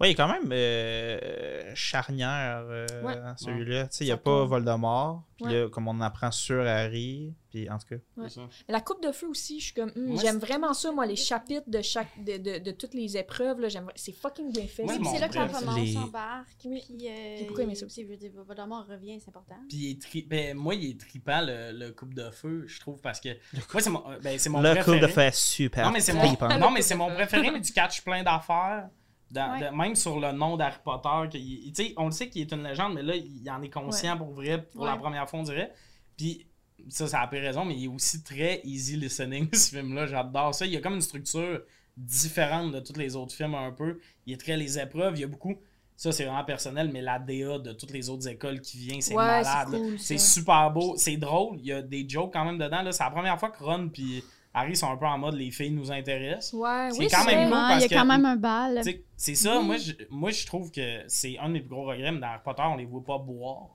[0.00, 3.16] Ouais, il est quand même euh, charnière, euh, Ouais.
[3.36, 3.84] celui-là.
[3.88, 4.44] Tu sais, il n'y a pas.
[4.44, 5.22] Voldemort.
[5.36, 5.70] Puis Ouais.
[5.70, 7.34] comme on apprend sur Harry.
[7.50, 7.96] Puis en tout cas.
[8.16, 8.28] Ouais.
[8.30, 8.40] Ça.
[8.68, 9.92] La coupe de feu aussi, je suis comme...
[9.96, 13.60] Moi, j'aime vraiment ça, moi, les chapitres de chaque de, de, de toutes les épreuves,
[13.60, 13.88] là, j'aime...
[13.94, 14.82] C'est fucking bien fait.
[14.84, 16.48] Ouais, Oui, c'est là bref, romance les- embarque.
[16.64, 16.82] Oui.
[16.86, 18.02] Puis, euh, J'ai beaucoup aimé ça aussi.
[18.02, 19.56] Je veux dire, Voldemort revient, c'est important.
[19.68, 22.80] Puis il est tri- ben, moi, il est trippant, le, le coupe de feu, je
[22.80, 23.28] trouve, parce que.
[23.72, 24.98] Moi, c'est mon, euh, ben, c'est mon le préféré.
[25.00, 25.84] coup de fait super.
[25.86, 28.88] Non, mais c'est mon, non, mais c'est mon préféré, mais du catch plein d'affaires.
[29.30, 29.70] Dans- Ouais.
[29.70, 32.94] de- même sur le nom d'Harry Potter, que on le sait qu'il est une légende,
[32.94, 35.72] mais là, il en est conscient pour vrai, pour la première fois, on dirait.
[36.16, 36.46] Puis,
[36.88, 40.06] ça, ça a peu raison, mais il est aussi très easy listening, ce film-là.
[40.06, 40.64] J'adore ça.
[40.66, 41.60] Il y a comme une structure
[41.96, 43.98] différente de tous les autres films, un peu.
[44.26, 45.56] Il est très les épreuves, il y a beaucoup.
[45.96, 49.14] Ça, c'est vraiment personnel, mais la DA de toutes les autres écoles qui vient, c'est
[49.14, 49.68] malade.
[49.98, 51.56] c'est cool, super beau, c'est drôle.
[51.58, 52.82] Il y a des jokes quand même dedans.
[52.92, 54.22] C'est la première fois que Ron puis
[54.58, 56.54] Harry sont un peu en mode les filles nous intéressent.
[56.54, 58.80] Ouais, C'est oui, quand même cool parce il y a que- quand même un bal.
[59.16, 62.10] C'est ça, moi je, moi je trouve que c'est un de mes plus gros regrets,
[62.10, 63.68] mais dans Harry Potter, on les voit pas boire.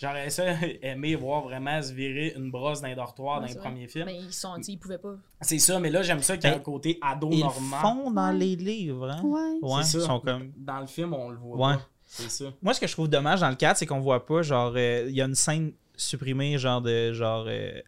[0.00, 0.44] J'aurais ça
[0.82, 4.06] aimé voir vraiment se virer une brosse dortoirs Ouais, dans les premiers films.
[4.06, 5.14] Mais ils sont, ils pouvaient pas.
[5.40, 7.42] C'est ça, mais là j'aime ça qu'il y a un Ben, côté ado Ils le
[7.44, 7.76] normand.
[7.80, 8.38] font dans Ouais.
[8.38, 9.10] les livres.
[9.10, 9.22] Hein?
[9.24, 9.58] Ouais.
[9.62, 10.06] Ouais, C'est ils ça.
[10.06, 10.52] sont comme.
[10.56, 11.74] Dans le film, on le voit Ouais.
[11.74, 11.82] pas.
[12.04, 12.44] C'est ça.
[12.62, 15.06] Moi, ce que je trouve dommage dans le 4, c'est qu'on voit pas, genre, euh,
[15.08, 17.80] il y a une scène supprimée, genre, de, genre, euh,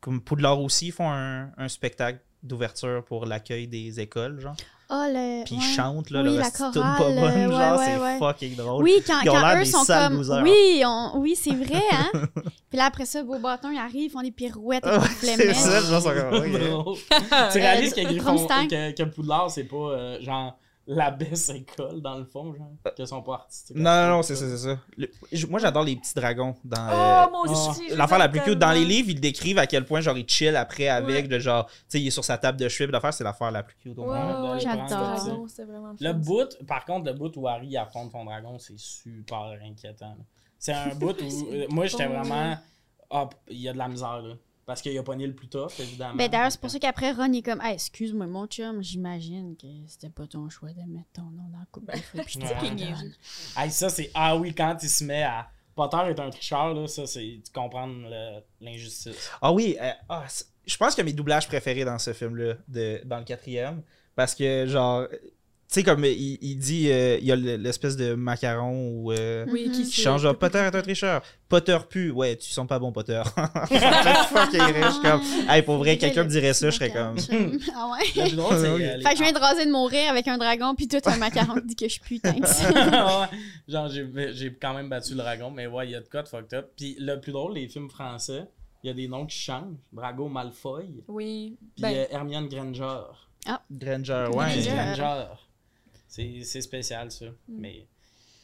[0.00, 4.54] comme Poudlard aussi, ils font un, un spectacle d'ouverture pour l'accueil des écoles, genre.
[4.90, 5.44] Oh, le.
[5.44, 5.60] Puis ouais.
[5.62, 8.18] ils chantent, là, Oui, le la chorale, pas bonne, euh, ouais, genre, ouais, c'est ouais.
[8.18, 8.82] fucking drôle.
[8.82, 10.16] Oui, quand, Ils ont quand l'air eux des sont comme.
[10.16, 10.42] losers.
[10.42, 12.10] Oui, on- oui c'est vrai, hein?
[12.70, 15.52] Puis là, après ça, Beau Bâton, ils arrivent, ils font des pirouettes avec des c'est
[15.54, 16.52] ça, genre, ils sont comme.
[16.70, 16.96] Drôle.
[17.52, 20.56] tu réalises que, Griffon- que, que Poudlard, c'est pas euh, genre
[20.90, 23.76] la baisse école dans le fond, genre, qu'ils sont pas artistiques.
[23.76, 24.78] Non, non, non, c'est ça, c'est ça.
[24.96, 25.10] Le-
[25.48, 26.76] moi, j'adore les petits dragons dans.
[26.88, 27.84] Oh, euh, moi aussi!
[27.84, 30.16] je les L'affaire la plus cute, dans les livres, ils décrivent à quel point genre
[30.16, 31.28] il chill après avec, Ouais.
[31.28, 33.62] de genre, tu sais, il est sur sa table de cheveux, l'affaire, c'est l'affaire la
[33.62, 34.44] plus cute au Ouais, monde.
[34.44, 35.46] ouais, ouais, J'adore.
[35.66, 40.16] vraiment Le bout, par contre, le bout où Harry affronte son dragon, c'est super inquiétant.
[40.58, 42.56] C'est un bout où euh, moi j'étais vraiment.
[43.10, 44.34] Ah, il y a de la misère là.
[44.68, 46.14] Parce qu'il a pogné le plus tough, évidemment.
[46.14, 49.66] Ben d'ailleurs, c'est pour ça qu'après, Ron est comme, hey, excuse-moi, mon chum, j'imagine que
[49.86, 52.18] c'était pas ton choix de mettre ton nom dans la coupe de feu.
[52.26, 52.38] Puis.
[53.56, 54.10] Hey, ça, c'est.
[54.12, 55.48] Ah oui, quand il se met à.
[55.74, 57.40] Potter est un tricheur, là, ça, c'est.
[57.42, 59.30] Tu comprends le- l'injustice.
[59.40, 60.26] Ah oui, euh, ah,
[60.66, 63.82] je pense que mes doublages préférés dans ce film-là, de- dans le quatrième,
[64.14, 65.06] parce que genre,
[65.74, 69.44] sais, comme il, il dit, euh, il y a le- l'espèce de macaron où, euh,
[69.50, 70.22] Oui, qui change.
[70.22, 71.22] genre, Potter est un tricheur.
[71.48, 72.10] Potter pue.
[72.10, 73.20] Ouais, tu sens pas bon, Potter.
[73.70, 74.86] Rire.
[74.86, 77.16] Je suis comme, hey, pour vrai, quelqu'un me dirait ça, je serais comme.
[77.74, 78.06] Ah ouais?
[78.58, 81.16] Euh, Fait que je viens de raser de mourir avec un dragon, puis tout un
[81.16, 82.34] macaron qui dit que je suis putain.
[82.38, 83.38] Ouais.
[83.68, 86.22] Genre, j'ai, j'ai quand même battu le dragon, mais ouais, il y a de quoi
[86.22, 86.70] de fucked up.
[86.76, 88.44] Puis le plus drôle, les films français,
[88.82, 89.76] il y a des noms qui changent.
[89.92, 91.56] Drago Malfoy, Oui.
[91.74, 93.00] puis Ben, euh, Hermione Granger.
[93.70, 94.36] Granger, Granger.
[94.38, 94.62] ouais.
[94.96, 95.24] Granger.
[96.08, 97.26] C'est spécial, ça.
[97.48, 97.86] Mais.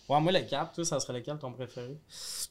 [0.08, 1.98] Ouais, moi, le cap, toi, ça serait lequel ton préféré?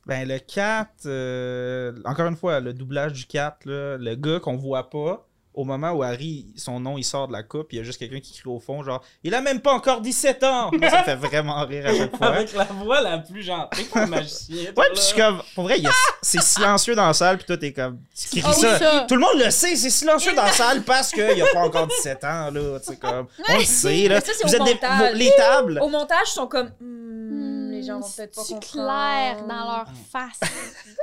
[0.08, 4.58] Ben, le 4, euh, encore une fois, le doublage du 4, là, le gars qu'on
[4.58, 7.80] voit pas, au moment où Harry, son nom, il sort de la coupe, il y
[7.80, 10.72] a juste quelqu'un qui crie au fond, genre, il a même pas encore 17 ans!
[10.74, 12.28] Moi, ça me fait vraiment rire à chaque fois.
[12.28, 14.72] Avec la voix la plus gentille pour le magicien.
[14.76, 15.88] Ouais, pis je suis comme, pour vrai, y
[16.22, 19.06] c'est silencieux dans la salle, pis toi, t'es comme, tu cries Ah oui, ça.
[19.08, 21.88] Tout le monde le sait, c'est silencieux dans la salle parce qu'il a pas encore
[21.88, 24.22] 17 ans, là, tu sais, comme, on le sait, là.
[24.22, 25.16] Ça, Vous au êtes montage.
[25.16, 26.72] les tables, Au montage, ils sont comme.
[26.80, 28.62] Hmm, les gens vont peut-être pas comprendre.
[28.72, 30.40] clair dans leur face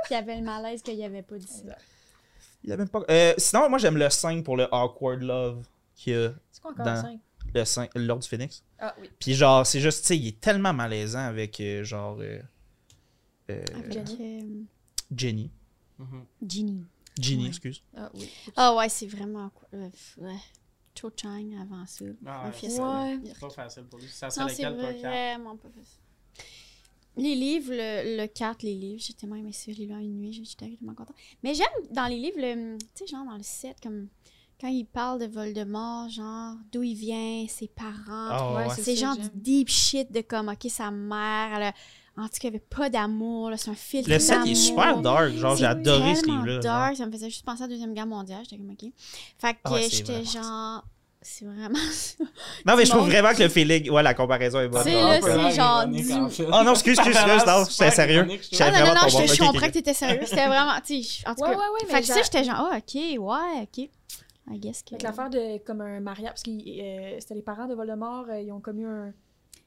[0.07, 1.75] qu'il y avait le malaise qu'il n'y avait pas ça.
[2.63, 5.63] Il a même pas, euh, sinon, moi, j'aime le 5 pour le awkward love,
[5.95, 7.19] qu'il y a, C'est quoi encore Dans- le 5
[7.53, 8.63] le 5, l'ordre du phénix.
[8.79, 9.09] Ah oui.
[9.19, 12.39] Puis genre, c'est juste, tu sais, il est tellement malaisant avec, euh, genre, euh,
[13.49, 14.41] euh, Avec euh,
[15.15, 15.51] Jenny.
[15.99, 16.25] Mhm.
[16.47, 16.83] Ginny.
[17.19, 17.49] Ginny, Ouais.
[17.49, 17.83] excuse.
[17.95, 18.29] Ah oui.
[18.55, 19.51] Ah ouais, c'est vraiment.
[19.73, 19.89] euh,
[20.19, 20.35] ouais.
[20.97, 22.05] Cho Chang avant ça.
[22.25, 23.19] Ah ouais, c'est- Ouais.
[23.25, 24.07] C'est pas facile pour lui.
[24.07, 26.00] Ça c'est vraiment pas facile.
[27.17, 29.99] Les livres, le, le 4, les livres, j'ai tellement aimé ça, je l'ai lu en
[29.99, 31.15] une nuit, j'étais tellement contente.
[31.43, 34.07] Mais j'aime dans les livres, le- tu sais, genre dans le 7, comme
[34.59, 37.95] quand il parle de Voldemort, genre d'où il vient, ses parents.
[38.05, 41.73] Ah Ouais, c'est genre du deep shit de comme, ok, sa mère, elle a-
[42.17, 44.51] en tout cas, il n'y avait pas d'amour, là, c'est un filtre Le 7, il
[44.51, 45.29] est super dark.
[45.33, 46.59] Genre, j'ai adoré ce livre-là.
[46.61, 48.91] dark, ça me faisait juste penser à la Deuxième Guerre mondiale, j'étais comme, ok.
[49.37, 50.85] Fait que Ah ouais, j'étais genre,
[51.21, 51.77] c'est vraiment
[52.65, 54.83] Non, mais je trouve vraiment que le feeling, ouais, la comparaison est bonne.
[54.83, 55.09] C'est genre.
[55.09, 56.43] là, c'est genre du-.
[56.47, 58.21] Oh non, excuse, excuse, excuse, non, j'étais sérieux.
[58.21, 60.21] Ah non, non, vraiment non, je, comprends que t'étais sérieux.
[60.25, 61.57] C'était vraiment, tu sais, en tout Ouais, cas.
[61.57, 63.89] ouais, ouais, mais fait que ça, j'a- j'étais genre, ah, ok, ouais, ok.
[64.53, 64.95] I guess que.
[64.95, 68.39] Avec l'affaire de comme un mariage, parce que euh, c'était les parents de Voldemort, euh,
[68.41, 69.13] ils ont commis un.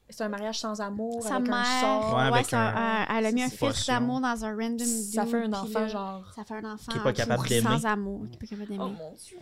[0.09, 2.09] C'est un mariage sans amour, Sa avec un mère, sort.
[2.15, 3.93] Ouais, ouais, avec un- un- un- elle a mis un potion.
[3.93, 6.31] d'amour dans un random Ça dude, fait un enfant, là, genre.
[6.35, 7.67] Ça fait un enfant Qui est pas capable d'aimer.
[7.67, 8.83] sans amour, qui est pas capable d'aimer.
[8.83, 9.37] Oh mon dieu.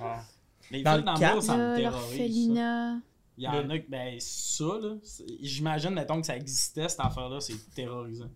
[0.72, 2.56] Les Dans films quatre, ça me terrorise.
[2.56, 2.96] ça.
[3.38, 4.96] Il y en a que, ben, ça, là,
[5.42, 8.30] j'imagine, mettons, que ça existait, cette affaire-là, c'est terrorisant.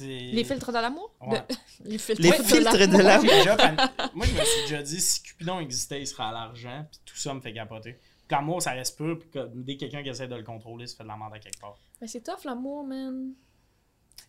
[0.00, 1.12] Les filtres de l'amour?
[1.20, 1.40] Ouais.
[1.40, 1.54] De-
[1.90, 2.98] Les filtres, Les de filtres l'amour.
[2.98, 6.06] de la Moi, déjà, pan- Moi, je me suis déjà dit, si Cupidon existait, il
[6.06, 7.98] serait à l'argent, puis tout ça me fait capoter.
[8.30, 11.02] L'amour, ça reste pur, puis que dès quelqu'un qui essaie de le contrôler, ça fait
[11.02, 11.76] de la merde à quelque part.
[12.00, 13.32] Mais c'est tough l'amour, man.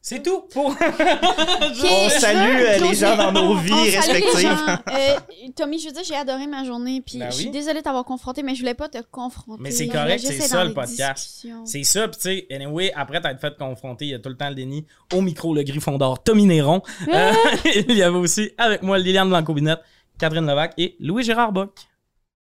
[0.03, 0.69] C'est tout pour.
[1.83, 4.57] On salue euh, les gens dans nos vies On respectives.
[4.91, 5.15] Euh,
[5.55, 7.51] Tommy, je veux dire, j'ai adoré ma journée, puis Ben je suis oui.
[7.51, 9.61] désolée de t'avoir confronté, mais je voulais pas te confronter.
[9.61, 11.45] Mais c'est correct, c'est ça, le podcast.
[11.65, 14.35] C'est ça, puis tu sais, anyway, après t'être fait confronter, il y a tout le
[14.37, 16.81] temps le déni au micro, le griffon d'or, Tommy Néron.
[17.07, 17.31] Euh,
[17.87, 19.81] il y avait aussi avec moi Liliane Blanco-Binette,
[20.17, 21.71] Catherine Levac et Louis-Gérard Bock.